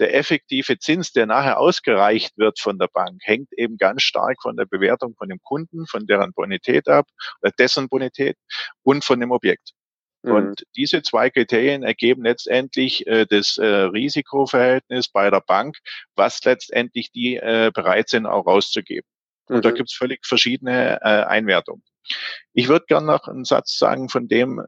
der 0.00 0.14
effektive 0.14 0.78
Zins, 0.78 1.12
der 1.12 1.26
nachher 1.26 1.60
ausgereicht 1.60 2.36
wird 2.36 2.58
von 2.58 2.78
der 2.78 2.88
Bank, 2.88 3.20
hängt 3.22 3.52
eben 3.52 3.76
ganz 3.76 4.02
stark 4.02 4.38
von 4.42 4.56
der 4.56 4.64
Bewertung 4.64 5.14
von 5.16 5.28
dem 5.28 5.38
Kunden, 5.42 5.86
von 5.86 6.06
deren 6.06 6.32
Bonität 6.32 6.88
ab, 6.88 7.06
oder 7.42 7.52
dessen 7.52 7.88
Bonität 7.88 8.36
und 8.82 9.04
von 9.04 9.20
dem 9.20 9.30
Objekt. 9.30 9.72
Mhm. 10.22 10.32
Und 10.32 10.66
diese 10.76 11.02
zwei 11.02 11.30
Kriterien 11.30 11.82
ergeben 11.82 12.24
letztendlich 12.24 13.06
äh, 13.06 13.26
das 13.26 13.58
äh, 13.58 13.66
Risikoverhältnis 13.66 15.08
bei 15.08 15.30
der 15.30 15.40
Bank, 15.40 15.76
was 16.14 16.42
letztendlich 16.44 17.10
die 17.12 17.36
äh, 17.36 17.70
bereit 17.72 18.08
sind, 18.08 18.26
auch 18.26 18.46
rauszugeben. 18.46 19.08
Und 19.50 19.58
mhm. 19.58 19.62
da 19.62 19.70
gibt 19.72 19.90
es 19.90 19.96
völlig 19.96 20.24
verschiedene 20.24 21.00
äh, 21.02 21.24
Einwertungen. 21.24 21.82
Ich 22.52 22.68
würde 22.68 22.86
gerne 22.86 23.06
noch 23.06 23.28
einen 23.28 23.44
Satz 23.44 23.78
sagen 23.78 24.08
von 24.08 24.26
dem, 24.26 24.58
äh, 24.58 24.64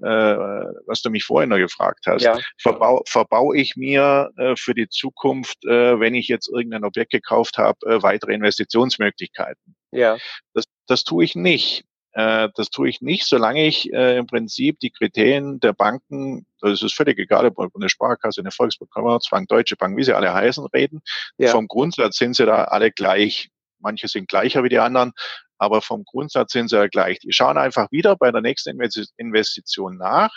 was 0.87 1.03
du 1.03 1.11
mich 1.11 1.25
vorhin 1.25 1.51
noch 1.51 1.57
gefragt 1.57 2.05
hast. 2.07 2.23
Ja. 2.23 2.39
Verbau, 2.61 3.03
verbau 3.07 3.53
ich 3.53 3.75
mir 3.77 4.31
äh, 4.37 4.55
für 4.57 4.75
die 4.75 4.89
Zukunft, 4.89 5.65
äh, 5.65 5.99
wenn 5.99 6.15
ich 6.15 6.29
jetzt 6.29 6.49
irgendein 6.49 6.85
Objekt 6.85 7.11
gekauft 7.11 7.59
habe, 7.59 7.79
äh, 7.87 8.03
weitere 8.03 8.35
Investitionsmöglichkeiten? 8.35 9.75
Ja. 9.91 10.19
Das, 10.55 10.67
das 10.87 11.05
tue 11.05 11.25
ich 11.25 11.35
nicht. 11.35 11.85
Äh, 12.13 12.51
das 12.55 12.69
tue 12.71 12.89
ich 12.91 13.01
nicht, 13.01 13.27
solange 13.27 13.67
ich 13.67 13.91
äh, 13.93 14.19
im 14.19 14.27
Prinzip 14.27 14.79
die 14.81 14.91
Kriterien 14.91 15.61
der 15.61 15.73
Banken, 15.73 16.47
das 16.61 16.83
ist 16.83 16.95
völlig 16.95 17.19
egal, 17.19 17.47
ob 17.47 17.75
eine 17.75 17.89
Sparkasse, 17.89 18.41
eine 18.41 18.51
Volksbank, 18.51 18.91
Commerzbank, 18.91 19.49
Deutsche 19.49 19.77
Bank, 19.77 19.97
wie 19.97 20.05
sie 20.05 20.15
alle 20.15 20.33
heißen, 20.33 20.67
reden. 20.67 21.01
Ja. 21.39 21.51
Vom 21.51 21.69
Grundsatz 21.69 22.19
sind 22.19 22.37
sie 22.37 22.45
da 22.45 22.65
alle 22.65 22.91
gleich. 22.91 23.49
Manche 23.83 24.09
sind 24.09 24.29
gleicher 24.29 24.65
wie 24.65 24.69
die 24.69 24.79
anderen, 24.79 25.13
aber 25.59 25.83
vom 25.83 26.05
Grundsatz 26.05 26.53
sind 26.53 26.69
sie 26.69 26.77
ja 26.77 26.87
gleich. 26.87 27.19
Die 27.21 27.33
schauen 27.33 27.59
einfach 27.59 27.91
wieder 27.91 28.17
bei 28.17 28.31
der 28.31 28.41
nächsten 28.41 28.81
Investition 29.17 29.97
nach. 29.97 30.33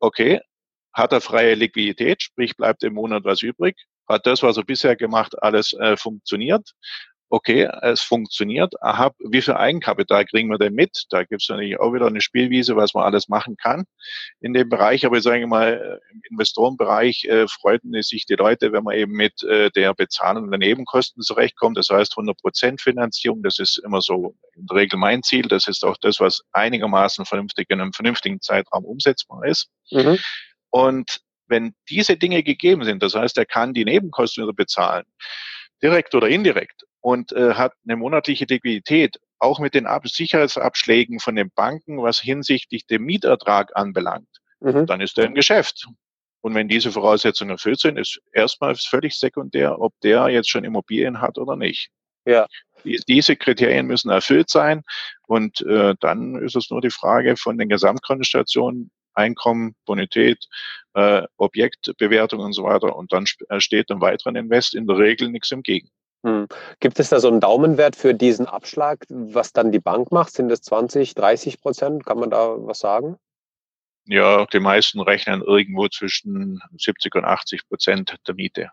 Okay, 0.00 0.40
hat 0.92 1.12
er 1.12 1.20
freie 1.20 1.54
Liquidität, 1.54 2.22
sprich 2.22 2.56
bleibt 2.56 2.82
im 2.82 2.94
Monat 2.94 3.24
was 3.24 3.42
übrig? 3.42 3.76
Hat 4.08 4.26
das, 4.26 4.42
was 4.42 4.56
er 4.56 4.64
bisher 4.64 4.96
gemacht, 4.96 5.40
alles 5.42 5.74
äh, 5.74 5.96
funktioniert? 5.96 6.72
Okay, 7.30 7.68
es 7.82 8.00
funktioniert. 8.00 8.74
Aha, 8.82 9.12
wie 9.18 9.42
viel 9.42 9.54
Eigenkapital 9.54 10.24
kriegen 10.24 10.48
wir 10.48 10.58
denn 10.58 10.74
mit? 10.74 11.04
Da 11.10 11.24
gibt 11.24 11.42
es 11.42 11.48
natürlich 11.48 11.78
auch 11.78 11.92
wieder 11.92 12.06
eine 12.06 12.20
Spielwiese, 12.20 12.76
was 12.76 12.94
man 12.94 13.04
alles 13.04 13.28
machen 13.28 13.56
kann 13.56 13.84
in 14.40 14.54
dem 14.54 14.68
Bereich. 14.68 15.04
Aber 15.04 15.16
ich 15.16 15.22
sage 15.22 15.46
mal, 15.46 16.00
im 16.12 16.22
Investorenbereich 16.30 17.24
äh, 17.24 17.46
freuten 17.48 18.00
sich 18.02 18.26
die 18.26 18.34
Leute, 18.34 18.72
wenn 18.72 18.84
man 18.84 18.96
eben 18.96 19.12
mit 19.12 19.42
äh, 19.42 19.70
der 19.70 19.94
Bezahlung 19.94 20.50
der 20.50 20.58
Nebenkosten 20.58 21.22
zurechtkommt. 21.22 21.76
Das 21.76 21.90
heißt 21.90 22.12
100 22.12 22.38
Prozent 22.38 22.80
Finanzierung. 22.80 23.42
Das 23.42 23.58
ist 23.58 23.78
immer 23.78 24.00
so 24.00 24.34
in 24.54 24.66
der 24.66 24.76
Regel 24.78 24.98
mein 24.98 25.22
Ziel. 25.22 25.48
Das 25.48 25.68
ist 25.68 25.84
auch 25.84 25.96
das, 26.00 26.20
was 26.20 26.42
einigermaßen 26.52 27.26
vernünftig 27.26 27.68
in 27.70 27.80
einem 27.80 27.92
vernünftigen 27.92 28.40
Zeitraum 28.40 28.84
umsetzbar 28.84 29.44
ist. 29.44 29.68
Mhm. 29.90 30.18
Und 30.70 31.20
wenn 31.46 31.74
diese 31.88 32.16
Dinge 32.16 32.42
gegeben 32.42 32.84
sind, 32.84 33.02
das 33.02 33.14
heißt, 33.14 33.38
er 33.38 33.46
kann 33.46 33.74
die 33.74 33.84
Nebenkosten 33.84 34.44
wieder 34.44 34.52
bezahlen, 34.52 35.04
direkt 35.82 36.14
oder 36.14 36.28
indirekt, 36.28 36.84
und 37.00 37.32
äh, 37.32 37.54
hat 37.54 37.72
eine 37.86 37.96
monatliche 37.96 38.46
Liquidität, 38.46 39.18
auch 39.38 39.60
mit 39.60 39.74
den 39.74 39.86
Ab 39.86 40.08
Sicherheitsabschlägen 40.08 41.20
von 41.20 41.36
den 41.36 41.50
Banken, 41.54 42.02
was 42.02 42.20
hinsichtlich 42.20 42.86
dem 42.86 43.04
Mietertrag 43.04 43.70
anbelangt, 43.76 44.28
mhm. 44.60 44.86
dann 44.86 45.00
ist 45.00 45.18
er 45.18 45.24
im 45.24 45.34
Geschäft. 45.34 45.86
Und 46.40 46.54
wenn 46.54 46.68
diese 46.68 46.92
Voraussetzungen 46.92 47.50
erfüllt 47.50 47.80
sind, 47.80 47.98
ist 47.98 48.20
erstmal 48.32 48.74
völlig 48.76 49.14
sekundär, 49.18 49.80
ob 49.80 49.92
der 50.02 50.28
jetzt 50.28 50.48
schon 50.48 50.64
Immobilien 50.64 51.20
hat 51.20 51.38
oder 51.38 51.56
nicht. 51.56 51.90
Ja. 52.24 52.46
Die, 52.84 53.00
diese 53.08 53.36
Kriterien 53.36 53.86
müssen 53.86 54.10
erfüllt 54.10 54.50
sein. 54.50 54.82
Und 55.26 55.60
äh, 55.62 55.94
dann 56.00 56.36
ist 56.36 56.56
es 56.56 56.70
nur 56.70 56.80
die 56.80 56.90
Frage 56.90 57.36
von 57.36 57.58
den 57.58 57.68
Gesamtkonstellationen, 57.68 58.90
Einkommen, 59.14 59.74
Bonität, 59.84 60.46
äh, 60.94 61.22
Objektbewertung 61.38 62.38
und 62.40 62.52
so 62.52 62.62
weiter. 62.62 62.94
Und 62.94 63.12
dann 63.12 63.24
äh, 63.48 63.58
steht 63.58 63.90
einem 63.90 64.00
weiteren 64.00 64.36
Invest 64.36 64.74
in 64.74 64.86
der 64.86 64.96
Regel 64.96 65.28
nichts 65.28 65.50
entgegen. 65.50 65.90
Hm. 66.24 66.48
Gibt 66.80 66.98
es 66.98 67.10
da 67.10 67.20
so 67.20 67.28
einen 67.28 67.40
Daumenwert 67.40 67.94
für 67.94 68.14
diesen 68.14 68.46
Abschlag, 68.46 69.04
was 69.08 69.52
dann 69.52 69.70
die 69.70 69.78
Bank 69.78 70.10
macht? 70.10 70.32
Sind 70.32 70.50
es 70.50 70.62
20, 70.62 71.14
30 71.14 71.60
Prozent? 71.60 72.04
Kann 72.04 72.18
man 72.18 72.30
da 72.30 72.56
was 72.58 72.80
sagen? 72.80 73.16
Ja, 74.06 74.46
die 74.46 74.60
meisten 74.60 75.00
rechnen 75.00 75.42
irgendwo 75.42 75.86
zwischen 75.88 76.60
70 76.76 77.14
und 77.14 77.24
80 77.24 77.68
Prozent 77.68 78.16
der 78.26 78.34
Miete. 78.34 78.70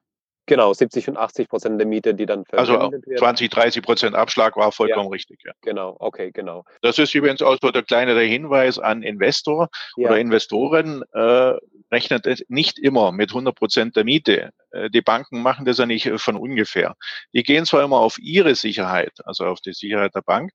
Genau, 0.48 0.74
70 0.74 1.10
und 1.10 1.18
80 1.18 1.50
Prozent 1.50 1.80
der 1.80 1.88
Miete, 1.88 2.14
die 2.14 2.26
dann 2.26 2.44
also 2.52 2.74
verwendet 2.74 3.04
Also 3.08 3.20
20, 3.20 3.50
30 3.50 3.84
Prozent 3.84 4.16
Abschlag 4.16 4.56
war 4.56 4.72
vollkommen 4.72 5.08
ja. 5.08 5.12
richtig. 5.12 5.42
Ja. 5.44 5.54
Genau, 5.62 5.96
okay, 6.00 6.32
genau. 6.32 6.64
Das 6.82 7.00
ist 7.00 7.16
übrigens 7.16 7.42
auch 7.42 7.58
so 7.62 7.72
der 7.72 7.84
kleine 7.84 8.20
Hinweis 8.20 8.78
an 8.78 9.02
Investor 9.02 9.70
ja. 9.98 10.08
oder 10.08 10.20
Investoren. 10.20 11.04
Äh, 11.14 11.54
rechnet 11.92 12.28
nicht 12.50 12.80
immer 12.80 13.12
mit 13.12 13.30
100 13.32 13.56
Prozent 13.56 13.96
der 13.96 14.04
Miete. 14.04 14.52
Äh, 14.72 14.90
die 14.90 15.02
Banken 15.02 15.42
machen 15.42 15.66
das 15.66 15.78
ja 15.78 15.86
nicht 15.86 16.06
äh, 16.06 16.18
von 16.18 16.36
ungefähr. 16.36 16.96
Die 17.34 17.44
gehen 17.44 17.66
zwar 17.66 17.84
immer 17.84 18.00
auf 18.00 18.18
ihre 18.20 18.56
Sicherheit, 18.56 19.14
also 19.24 19.46
auf 19.46 19.62
die 19.62 19.74
Sicherheit 19.74 20.14
der 20.16 20.22
Bank, 20.22 20.52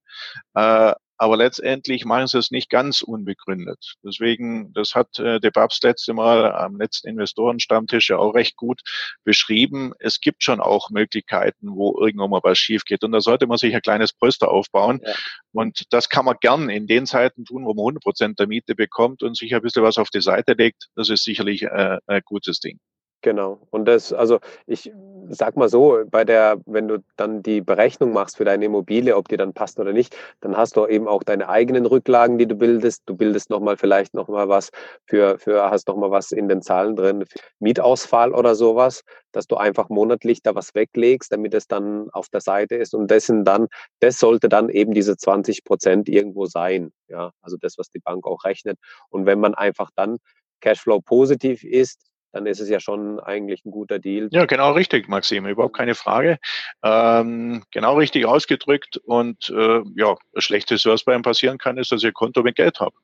äh, 0.55 0.93
aber 1.21 1.37
letztendlich 1.37 2.07
machen 2.07 2.29
sie 2.29 2.39
es 2.39 2.51
nicht 2.51 2.71
ganz 2.71 3.03
unbegründet. 3.03 3.97
Deswegen, 4.03 4.73
das 4.73 4.95
hat 4.95 5.19
äh, 5.19 5.39
der 5.39 5.51
Babs 5.51 5.79
letzte 5.83 6.15
Mal 6.15 6.51
am 6.51 6.79
letzten 6.79 7.09
Investorenstammtisch 7.09 8.09
ja 8.09 8.17
auch 8.17 8.35
recht 8.35 8.57
gut 8.57 8.81
beschrieben. 9.23 9.93
Es 9.99 10.23
gibt 10.23 10.43
schon 10.43 10.61
auch 10.61 10.89
Möglichkeiten, 10.89 11.77
wo 11.77 11.95
irgendwann 12.01 12.31
mal 12.31 12.41
was 12.43 12.57
schief 12.57 12.85
geht. 12.87 13.05
Und 13.05 13.13
da 13.13 13.21
sollte 13.21 13.47
man 13.47 13.59
sich 13.59 13.75
ein 13.75 13.83
kleines 13.83 14.15
Polster 14.15 14.51
aufbauen. 14.51 15.01
Ja. 15.05 15.13
Und 15.53 15.93
das 15.93 16.09
kann 16.09 16.25
man 16.25 16.37
gern 16.41 16.71
in 16.71 16.87
den 16.87 17.05
Zeiten 17.05 17.45
tun, 17.45 17.67
wo 17.67 17.75
man 17.75 17.83
100 17.83 18.03
Prozent 18.03 18.39
der 18.39 18.47
Miete 18.47 18.75
bekommt 18.75 19.23
und 19.23 19.37
sich 19.37 19.55
ein 19.55 19.61
bisschen 19.61 19.83
was 19.83 19.99
auf 19.99 20.09
die 20.09 20.23
Seite 20.23 20.55
legt. 20.55 20.89
Das 20.95 21.11
ist 21.11 21.25
sicherlich 21.25 21.65
äh, 21.65 21.99
ein 22.07 22.23
gutes 22.25 22.61
Ding. 22.61 22.79
Genau. 23.23 23.59
Und 23.71 23.85
das, 23.85 24.13
also 24.15 24.39
ich 24.67 24.91
sag 25.29 25.57
mal 25.57 25.69
so, 25.69 26.03
bei 26.11 26.25
der, 26.25 26.59
wenn 26.65 26.89
du 26.89 27.05
dann 27.17 27.43
die 27.43 27.61
Berechnung 27.61 28.13
machst 28.13 28.39
für 28.39 28.45
deine 28.47 28.65
Immobilie, 28.65 29.15
ob 29.15 29.29
die 29.29 29.37
dann 29.37 29.53
passt 29.53 29.79
oder 29.79 29.93
nicht, 29.93 30.17
dann 30.41 30.57
hast 30.57 30.77
du 30.77 30.87
eben 30.87 31.07
auch 31.07 31.23
deine 31.23 31.49
eigenen 31.51 31.85
Rücklagen, 31.85 32.39
die 32.39 32.47
du 32.47 32.55
bildest. 32.55 33.03
Du 33.07 33.15
bildest 33.15 33.51
nochmal 33.51 33.77
vielleicht 33.77 34.15
nochmal 34.15 34.49
was 34.49 34.71
für, 35.07 35.39
für, 35.39 35.71
hast 35.71 35.87
nochmal 35.89 36.11
was 36.11 36.33
in 36.33 36.49
den 36.49 36.63
Zahlen 36.63 36.97
drin, 36.97 37.25
Mietausfall 37.59 38.33
oder 38.33 38.55
sowas, 38.55 39.03
dass 39.33 39.47
du 39.47 39.57
einfach 39.57 39.91
monatlich 39.91 40.43
da 40.43 40.55
was 40.55 40.75
weglegst, 40.75 41.31
damit 41.31 41.53
es 41.53 41.69
dann 41.69 42.09
auf 42.11 42.29
der 42.31 42.41
Seite 42.41 42.77
ist. 42.77 42.95
Und 42.95 43.11
das 43.11 43.27
sind 43.27 43.45
dann, 43.45 43.69
das 44.01 44.19
sollte 44.19 44.49
dann 44.49 44.71
eben 44.71 44.95
diese 44.95 45.17
20 45.19 45.65
Prozent 45.65 46.09
irgendwo 46.09 46.47
sein. 46.47 46.91
Ja, 47.09 47.33
also 47.43 47.59
das, 47.61 47.77
was 47.77 47.91
die 47.91 48.01
Bank 48.01 48.27
auch 48.27 48.45
rechnet. 48.45 48.79
Und 49.11 49.27
wenn 49.27 49.41
man 49.41 49.55
einfach 49.55 49.91
dann 49.95 50.17
Cashflow 50.61 51.01
positiv 51.01 51.65
ist, 51.65 52.10
dann 52.33 52.47
ist 52.47 52.61
es 52.61 52.69
ja 52.69 52.81
schon 52.81 53.21
eigentlich 53.21 53.65
ein 53.65 53.71
guter 53.71 53.99
Deal. 53.99 54.29
Ja, 54.31 54.47
genau 54.47 54.73
richtig, 54.73 55.09
Maxim, 55.09 55.47
überhaupt 55.47 55.77
keine 55.77 55.95
Frage. 55.95 56.39
Ähm, 56.83 57.65
genau 57.71 57.97
richtig 57.97 58.27
ausgedrückt 58.27 58.99
und 58.99 59.51
äh, 59.51 59.83
ja, 59.97 60.17
das 60.33 60.45
Schlechteste, 60.45 60.91
was 60.91 61.05
bei 61.05 61.15
ihm 61.15 61.23
passieren 61.23 61.59
kann, 61.59 61.79
ist, 61.79 61.93
dass 61.93 62.03
ihr 62.03 62.13
Konto 62.13 62.43
mit 62.43 62.57
Geld 62.57 62.81
habt. 62.81 62.97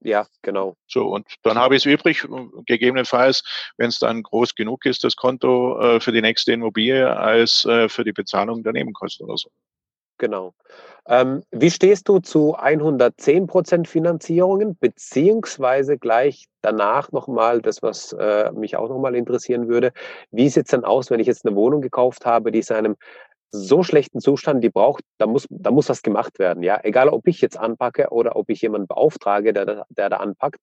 Ja, 0.00 0.26
genau. 0.42 0.76
So, 0.86 1.08
und 1.08 1.26
dann 1.42 1.58
habe 1.58 1.74
ich 1.74 1.82
es 1.82 1.86
übrig, 1.86 2.24
gegebenenfalls, 2.66 3.42
wenn 3.78 3.88
es 3.88 3.98
dann 3.98 4.22
groß 4.22 4.54
genug 4.54 4.86
ist, 4.86 5.02
das 5.02 5.16
Konto 5.16 5.80
äh, 5.80 6.00
für 6.00 6.12
die 6.12 6.22
nächste 6.22 6.52
Immobilie 6.52 7.16
als 7.16 7.64
äh, 7.64 7.88
für 7.88 8.04
die 8.04 8.12
Bezahlung 8.12 8.62
der 8.62 8.74
Nebenkosten 8.74 9.26
oder 9.26 9.36
so. 9.36 9.50
Genau. 10.18 10.52
Ähm, 11.06 11.42
wie 11.52 11.70
stehst 11.70 12.08
du 12.08 12.18
zu 12.18 12.54
110 12.56 13.46
Prozent 13.46 13.88
Finanzierungen, 13.88 14.76
beziehungsweise 14.78 15.96
gleich 15.96 16.46
danach 16.60 17.12
nochmal 17.12 17.62
das, 17.62 17.82
was 17.82 18.12
äh, 18.12 18.50
mich 18.52 18.76
auch 18.76 18.88
nochmal 18.88 19.14
interessieren 19.14 19.68
würde, 19.68 19.92
wie 20.32 20.48
sieht 20.48 20.66
es 20.66 20.70
denn 20.72 20.84
aus, 20.84 21.10
wenn 21.10 21.20
ich 21.20 21.28
jetzt 21.28 21.46
eine 21.46 21.56
Wohnung 21.56 21.80
gekauft 21.80 22.26
habe, 22.26 22.50
die 22.50 22.58
ist 22.58 22.70
in 22.70 22.76
einem 22.76 22.96
so 23.50 23.82
schlechten 23.82 24.20
Zustand, 24.20 24.62
die 24.62 24.70
braucht, 24.70 25.02
da 25.18 25.26
muss, 25.26 25.46
da 25.48 25.70
muss 25.70 25.88
was 25.88 26.02
gemacht 26.02 26.38
werden, 26.38 26.62
ja. 26.62 26.78
Egal, 26.82 27.08
ob 27.08 27.26
ich 27.28 27.40
jetzt 27.40 27.56
anpacke 27.58 28.08
oder 28.10 28.36
ob 28.36 28.50
ich 28.50 28.60
jemanden 28.60 28.88
beauftrage, 28.88 29.52
der, 29.52 29.86
der 29.88 30.10
da 30.10 30.16
anpackt. 30.18 30.60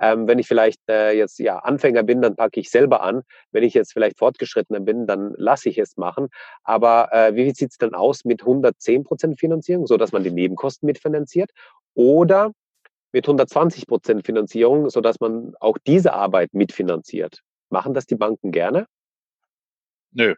Ähm, 0.00 0.26
wenn 0.26 0.38
ich 0.38 0.48
vielleicht 0.48 0.80
äh, 0.88 1.12
jetzt 1.12 1.38
ja 1.38 1.58
Anfänger 1.58 2.02
bin, 2.02 2.22
dann 2.22 2.36
packe 2.36 2.60
ich 2.60 2.70
selber 2.70 3.02
an. 3.02 3.22
Wenn 3.50 3.62
ich 3.62 3.74
jetzt 3.74 3.92
vielleicht 3.92 4.18
fortgeschrittener 4.18 4.80
bin, 4.80 5.06
dann 5.06 5.34
lasse 5.36 5.68
ich 5.68 5.78
es 5.78 5.96
machen. 5.96 6.28
Aber 6.64 7.12
äh, 7.12 7.34
wie 7.34 7.50
sieht 7.52 7.70
es 7.70 7.78
denn 7.78 7.94
aus 7.94 8.24
mit 8.24 8.42
110 8.42 9.04
Prozent 9.04 9.38
Finanzierung, 9.38 9.86
so 9.86 9.96
dass 9.96 10.12
man 10.12 10.24
die 10.24 10.32
Nebenkosten 10.32 10.86
mitfinanziert? 10.86 11.50
Oder 11.94 12.52
mit 13.12 13.26
120 13.26 13.86
Prozent 13.86 14.24
Finanzierung, 14.24 14.88
so 14.90 15.00
dass 15.00 15.20
man 15.20 15.54
auch 15.60 15.78
diese 15.86 16.14
Arbeit 16.14 16.54
mitfinanziert? 16.54 17.40
Machen 17.70 17.94
das 17.94 18.06
die 18.06 18.16
Banken 18.16 18.50
gerne? 18.52 18.86
Nö. 20.12 20.34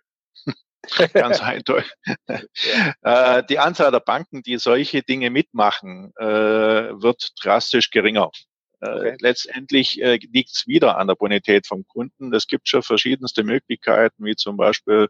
Ganz 1.12 1.40
eindeutig. 1.40 1.92
Ja. 2.28 2.40
Äh, 3.02 3.42
die 3.44 3.58
Anzahl 3.58 3.90
der 3.90 4.00
Banken, 4.00 4.42
die 4.42 4.56
solcheGe 4.58 5.30
mitmachen, 5.30 6.12
äh, 6.16 6.24
wird 6.24 7.32
drastisch 7.42 7.90
geringer. 7.90 8.30
Äh, 8.84 8.88
okay. 8.88 9.16
Letztendlich 9.20 10.00
äh, 10.02 10.18
liegt 10.32 10.50
es 10.50 10.66
wieder 10.66 10.98
an 10.98 11.06
der 11.06 11.14
Bonität 11.14 11.66
vom 11.66 11.86
Kunden. 11.86 12.32
Es 12.34 12.46
gibt 12.46 12.68
schon 12.68 12.82
verschiedenste 12.82 13.42
Möglichkeiten, 13.42 14.24
wie 14.24 14.36
zum 14.36 14.56
Beispiel 14.56 15.08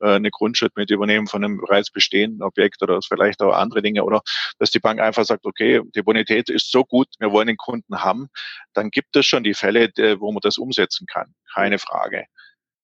äh, 0.00 0.14
eine 0.14 0.30
Grundschuld 0.30 0.76
mit 0.76 0.90
Übernehmen 0.90 1.26
von 1.26 1.44
einem 1.44 1.58
bereits 1.58 1.90
bestehenden 1.90 2.42
Objekt 2.42 2.82
oder 2.82 3.00
vielleicht 3.02 3.42
auch 3.42 3.52
andere 3.52 3.82
Dinge 3.82 4.04
oder 4.04 4.22
dass 4.58 4.70
die 4.70 4.78
Bank 4.78 5.00
einfach 5.00 5.24
sagt, 5.24 5.44
okay, 5.44 5.82
die 5.94 6.02
Bonität 6.02 6.48
ist 6.50 6.70
so 6.70 6.84
gut, 6.84 7.08
wir 7.18 7.32
wollen 7.32 7.48
den 7.48 7.56
Kunden 7.56 8.02
haben, 8.02 8.28
dann 8.74 8.90
gibt 8.90 9.16
es 9.16 9.26
schon 9.26 9.42
die 9.42 9.54
Fälle, 9.54 9.90
wo 10.18 10.30
man 10.32 10.40
das 10.42 10.58
umsetzen 10.58 11.06
kann. 11.06 11.34
Keine 11.52 11.78
Frage. 11.78 12.26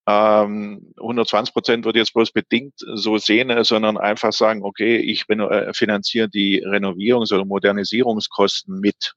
120 0.04 1.50
ähm, 1.50 1.52
Prozent 1.52 1.84
würde 1.84 2.00
jetzt 2.00 2.12
bloß 2.12 2.32
bedingt 2.32 2.75
so 2.76 3.18
sehen, 3.18 3.62
sondern 3.62 3.96
einfach 3.96 4.32
sagen, 4.32 4.64
okay, 4.64 4.96
ich 4.96 5.28
äh, 5.28 5.72
finanziere 5.75 6.28
die 6.28 6.64
Renovierungs- 6.64 7.32
oder 7.32 7.44
Modernisierungskosten 7.44 8.80
mit. 8.80 9.14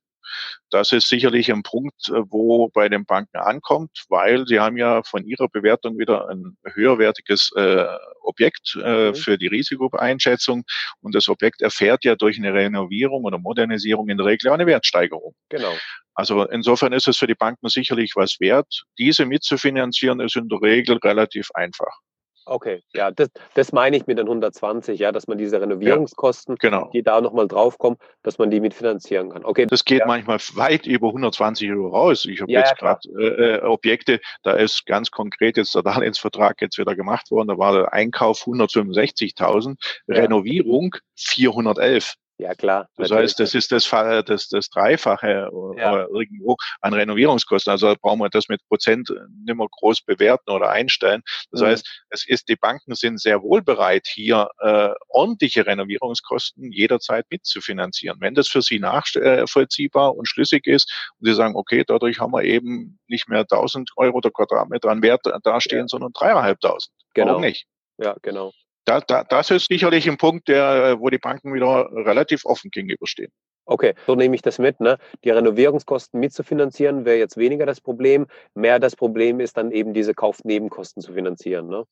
Das 0.69 0.91
ist 0.91 1.07
sicherlich 1.07 1.51
ein 1.51 1.63
Punkt, 1.63 2.09
äh, 2.09 2.21
wo 2.29 2.69
bei 2.69 2.89
den 2.89 3.05
Banken 3.05 3.37
ankommt, 3.37 4.05
weil 4.09 4.45
sie 4.47 4.59
haben 4.59 4.77
ja 4.77 5.03
von 5.03 5.25
ihrer 5.25 5.47
Bewertung 5.47 5.97
wieder 5.97 6.29
ein 6.29 6.57
höherwertiges 6.73 7.51
äh, 7.55 7.85
Objekt 8.21 8.77
äh, 8.83 9.09
mhm. 9.09 9.15
für 9.15 9.37
die 9.37 9.47
Risikoeinschätzung 9.47 10.63
und 11.01 11.15
das 11.15 11.29
Objekt 11.29 11.61
erfährt 11.61 12.03
ja 12.03 12.15
durch 12.15 12.37
eine 12.37 12.53
Renovierung 12.53 13.23
oder 13.23 13.37
Modernisierung 13.37 14.09
in 14.09 14.17
der 14.17 14.25
Regel 14.25 14.51
eine 14.51 14.65
Wertsteigerung. 14.65 15.35
Genau. 15.49 15.73
Also 16.15 16.45
insofern 16.45 16.93
ist 16.93 17.07
es 17.07 17.17
für 17.17 17.27
die 17.27 17.35
Banken 17.35 17.67
sicherlich 17.67 18.13
was 18.15 18.39
wert. 18.39 18.83
Diese 18.97 19.25
mitzufinanzieren 19.25 20.21
ist 20.21 20.37
in 20.37 20.47
der 20.47 20.61
Regel 20.61 20.97
relativ 20.97 21.49
einfach. 21.53 21.99
Okay, 22.45 22.83
ja, 22.93 23.09
das, 23.09 23.29
das 23.55 23.71
meine 23.71 23.97
ich 23.97 24.05
mit 24.05 24.19
den 24.19 24.27
120, 24.27 24.99
ja, 24.99 25.11
dass 25.11 25.27
man 25.27 25.37
diese 25.37 25.59
Renovierungskosten, 25.59 26.57
ja, 26.61 26.69
genau. 26.69 26.89
die 26.93 27.01
da 27.01 27.19
nochmal 27.19 27.47
draufkommen, 27.47 27.97
dass 28.21 28.37
man 28.37 28.51
die 28.51 28.59
mitfinanzieren 28.59 29.31
kann. 29.31 29.43
Okay. 29.43 29.65
Das 29.65 29.83
geht 29.83 29.99
ja. 29.99 30.05
manchmal 30.05 30.37
weit 30.53 30.85
über 30.85 31.07
120 31.07 31.71
Euro 31.71 31.87
raus. 31.87 32.25
Ich 32.25 32.41
habe 32.41 32.51
ja, 32.51 32.59
jetzt 32.59 32.77
gerade 32.77 32.99
äh, 33.17 33.55
äh, 33.55 33.61
Objekte, 33.63 34.19
da 34.43 34.51
ist 34.53 34.85
ganz 34.85 35.09
konkret 35.09 35.57
jetzt 35.57 35.73
der 35.73 35.81
Darlehensvertrag 35.81 36.61
jetzt 36.61 36.77
wieder 36.77 36.95
gemacht 36.95 37.31
worden, 37.31 37.47
da 37.47 37.57
war 37.57 37.73
der 37.73 37.93
Einkauf 37.93 38.43
165.000, 38.45 39.77
Renovierung 40.07 40.95
411. 41.15 42.15
Ja, 42.37 42.53
klar. 42.53 42.89
Das 42.97 43.11
heißt, 43.11 43.39
das 43.39 43.55
ist 43.55 43.71
das, 43.71 43.89
das, 43.89 44.49
das 44.49 44.69
Dreifache 44.69 45.49
ja. 45.77 46.05
irgendwo 46.07 46.57
an 46.81 46.93
Renovierungskosten. 46.93 47.71
Also 47.71 47.95
brauchen 48.01 48.19
wir 48.19 48.29
das 48.29 48.49
mit 48.49 48.61
Prozent 48.67 49.09
nicht 49.09 49.55
mehr 49.55 49.67
groß 49.71 50.01
bewerten 50.01 50.51
oder 50.51 50.69
einstellen. 50.69 51.21
Das 51.51 51.61
mhm. 51.61 51.67
heißt, 51.67 52.03
es 52.09 52.27
ist, 52.27 52.49
die 52.49 52.57
Banken 52.57 52.93
sind 52.95 53.21
sehr 53.21 53.41
wohl 53.41 53.61
bereit, 53.61 54.07
hier 54.07 54.49
äh, 54.59 54.89
ordentliche 55.07 55.65
Renovierungskosten 55.65 56.73
jederzeit 56.73 57.25
mitzufinanzieren. 57.29 58.17
Wenn 58.19 58.35
das 58.35 58.49
für 58.49 58.61
sie 58.61 58.79
nachvollziehbar 58.79 60.15
und 60.15 60.27
schlüssig 60.27 60.67
ist 60.67 60.91
und 61.19 61.27
sie 61.27 61.35
sagen, 61.35 61.55
okay, 61.55 61.85
dadurch 61.87 62.19
haben 62.19 62.33
wir 62.33 62.43
eben 62.43 62.99
nicht 63.07 63.29
mehr 63.29 63.41
1000 63.41 63.91
Euro 63.95 64.19
der 64.19 64.31
Quadratmeter 64.31 64.89
an 64.89 65.01
Wert 65.01 65.21
dastehen, 65.43 65.81
ja. 65.81 65.87
sondern 65.87 66.11
dreieinhalbtausend. 66.11 66.93
Genau. 67.13 67.27
Warum 67.29 67.41
nicht? 67.43 67.65
Ja, 67.97 68.17
genau 68.21 68.51
da, 68.85 69.01
da, 69.01 69.23
das 69.23 69.51
ist 69.51 69.67
sicherlich 69.67 70.07
ein 70.09 70.17
Punkt, 70.17 70.47
der, 70.47 70.99
wo 70.99 71.09
die 71.09 71.17
Banken 71.17 71.53
wieder 71.53 71.89
relativ 71.91 72.45
offen 72.45 72.71
gegenüberstehen. 72.71 73.31
Okay, 73.65 73.95
so 74.05 74.15
nehme 74.15 74.35
ich 74.35 74.43
das 74.43 74.59
mit. 74.59 74.79
Ne? 74.79 74.97
Die 75.23 75.31
Renovierungskosten 75.31 76.19
mitzufinanzieren 76.19 77.03
wäre 77.03 77.17
jetzt 77.17 77.35
weniger 77.35 77.65
das 77.65 77.81
Problem. 77.81 78.27
Mehr 78.53 78.79
das 78.79 78.95
Problem 78.95 79.39
ist 79.39 79.57
dann 79.57 79.71
eben 79.71 79.93
diese 79.93 80.13
Kaufnebenkosten 80.13 81.01
zu 81.01 81.13
finanzieren. 81.13 81.67
Ne? 81.67 81.83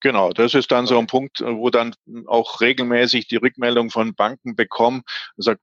Genau, 0.00 0.30
das 0.30 0.54
ist 0.54 0.72
dann 0.72 0.86
so 0.86 0.98
ein 0.98 1.06
Punkt, 1.06 1.42
wo 1.44 1.68
dann 1.68 1.94
auch 2.26 2.62
regelmäßig 2.62 3.28
die 3.28 3.36
Rückmeldung 3.36 3.90
von 3.90 4.14
Banken 4.14 4.56
bekommen, 4.56 5.02
sagt, 5.36 5.60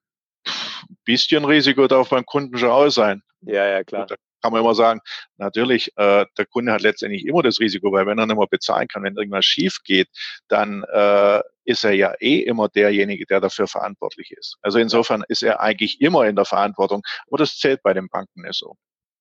bisschen 1.06 1.44
Risiko 1.44 1.88
darf 1.88 2.10
beim 2.10 2.26
Kunden 2.26 2.58
schon 2.58 2.70
aus 2.70 2.96
sein. 2.96 3.24
Ja, 3.42 3.66
ja, 3.68 3.84
klar. 3.84 4.06
Da 4.06 4.16
kann 4.42 4.52
man 4.52 4.62
immer 4.62 4.76
sagen, 4.76 5.00
natürlich, 5.38 5.92
äh, 5.96 6.26
der 6.38 6.46
Kunde 6.46 6.72
hat 6.72 6.82
letztendlich 6.82 7.26
immer 7.26 7.44
das 7.44 7.60
Risiko, 7.60 7.92
weil 7.92 8.06
wenn 8.06 8.20
er 8.20 8.26
nicht 8.26 8.38
mehr 8.38 8.48
bezahlen 8.48 8.88
kann, 8.88 9.04
wenn 9.04 9.16
irgendwas 9.16 9.46
schief 9.46 9.78
geht, 9.84 10.08
dann 10.48 10.84
äh, 10.92 11.42
ist 11.66 11.84
er 11.84 11.94
ja 11.94 12.14
eh 12.20 12.40
immer 12.40 12.70
derjenige, 12.70 13.26
der 13.26 13.42
dafür 13.42 13.68
verantwortlich 13.68 14.32
ist. 14.32 14.58
Also 14.62 14.80
insofern 14.80 15.24
ist 15.28 15.44
er 15.44 15.60
eigentlich 15.60 16.02
immer 16.02 16.26
in 16.28 16.36
der 16.36 16.46
Verantwortung, 16.46 17.02
aber 17.28 17.38
das 17.38 17.58
zählt 17.58 17.82
bei 17.84 17.94
den 17.94 18.08
Banken 18.10 18.42
nicht 18.42 18.56
so. 18.56 18.76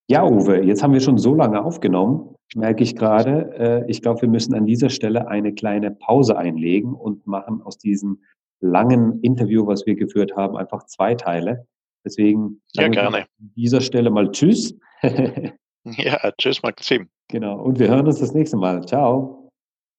Ja, 0.09 0.25
Uwe, 0.25 0.63
jetzt 0.63 0.85
haben 0.85 0.93
wir 0.93 1.01
schon 1.01 1.19
so 1.19 1.35
lange 1.35 1.65
aufgenommen, 1.65 2.37
merke 2.55 2.85
ich 2.85 2.95
gerade. 2.95 3.85
Äh, 3.87 3.91
ich 3.91 4.03
glaube, 4.03 4.23
wir 4.23 4.29
müssen 4.29 4.55
an 4.55 4.65
dieser 4.65 4.89
Stelle 4.89 5.27
eine 5.27 5.53
kleine 5.53 5.91
Pause 5.91 6.39
einlegen 6.39 6.95
und 6.95 7.27
machen 7.27 7.61
aus 7.63 7.79
diesem 7.79 8.23
langen 8.61 9.21
Interview, 9.23 9.67
was 9.67 9.85
wir 9.85 9.97
geführt 9.97 10.37
haben, 10.37 10.57
einfach 10.57 10.87
zwei 10.87 11.17
Teile. 11.17 11.67
Deswegen 12.07 12.63
ja, 12.75 12.87
gerne. 12.87 13.19
an 13.19 13.25
dieser 13.57 13.81
Stelle 13.81 14.11
mal 14.11 14.31
Tschüss. 14.31 14.75
ja, 15.03 16.31
Tschüss, 16.39 16.63
Maxim. 16.63 17.09
Genau. 17.29 17.61
Und 17.61 17.81
wir 17.81 17.89
hören 17.89 18.07
uns 18.07 18.21
das 18.21 18.33
nächste 18.33 18.57
Mal. 18.57 18.87
Ciao. 18.87 19.51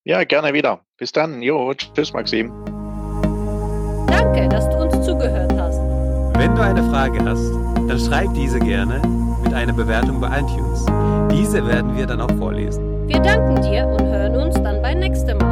Ja, 0.05 0.23
gerne 0.23 0.53
wieder. 0.53 0.79
Bis 0.97 1.11
dann. 1.11 1.41
Jo, 1.41 1.73
tschüss, 1.73 2.13
Maxim. 2.13 2.49
Danke, 4.07 4.47
dass 4.47 4.69
du 4.69 4.77
uns 4.77 5.05
zugehört 5.05 5.51
hast. 5.59 5.81
Wenn 6.39 6.55
du 6.55 6.61
eine 6.61 6.81
Frage 6.83 7.19
hast, 7.25 7.51
dann 7.89 7.99
schreib 7.99 8.33
diese 8.33 8.59
gerne 8.59 9.01
mit 9.43 9.53
einer 9.53 9.73
Bewertung 9.73 10.21
bei 10.21 10.39
iTunes. 10.39 10.85
Diese 11.29 11.67
werden 11.67 11.97
wir 11.97 12.05
dann 12.05 12.21
auch 12.21 12.31
vorlesen. 12.37 13.05
Wir 13.09 13.19
danken 13.19 13.61
dir 13.61 13.85
und 13.85 14.07
hören 14.07 14.35
uns 14.37 14.55
dann 14.55 14.81
beim 14.81 14.99
nächsten 14.99 15.37
Mal. 15.39 15.46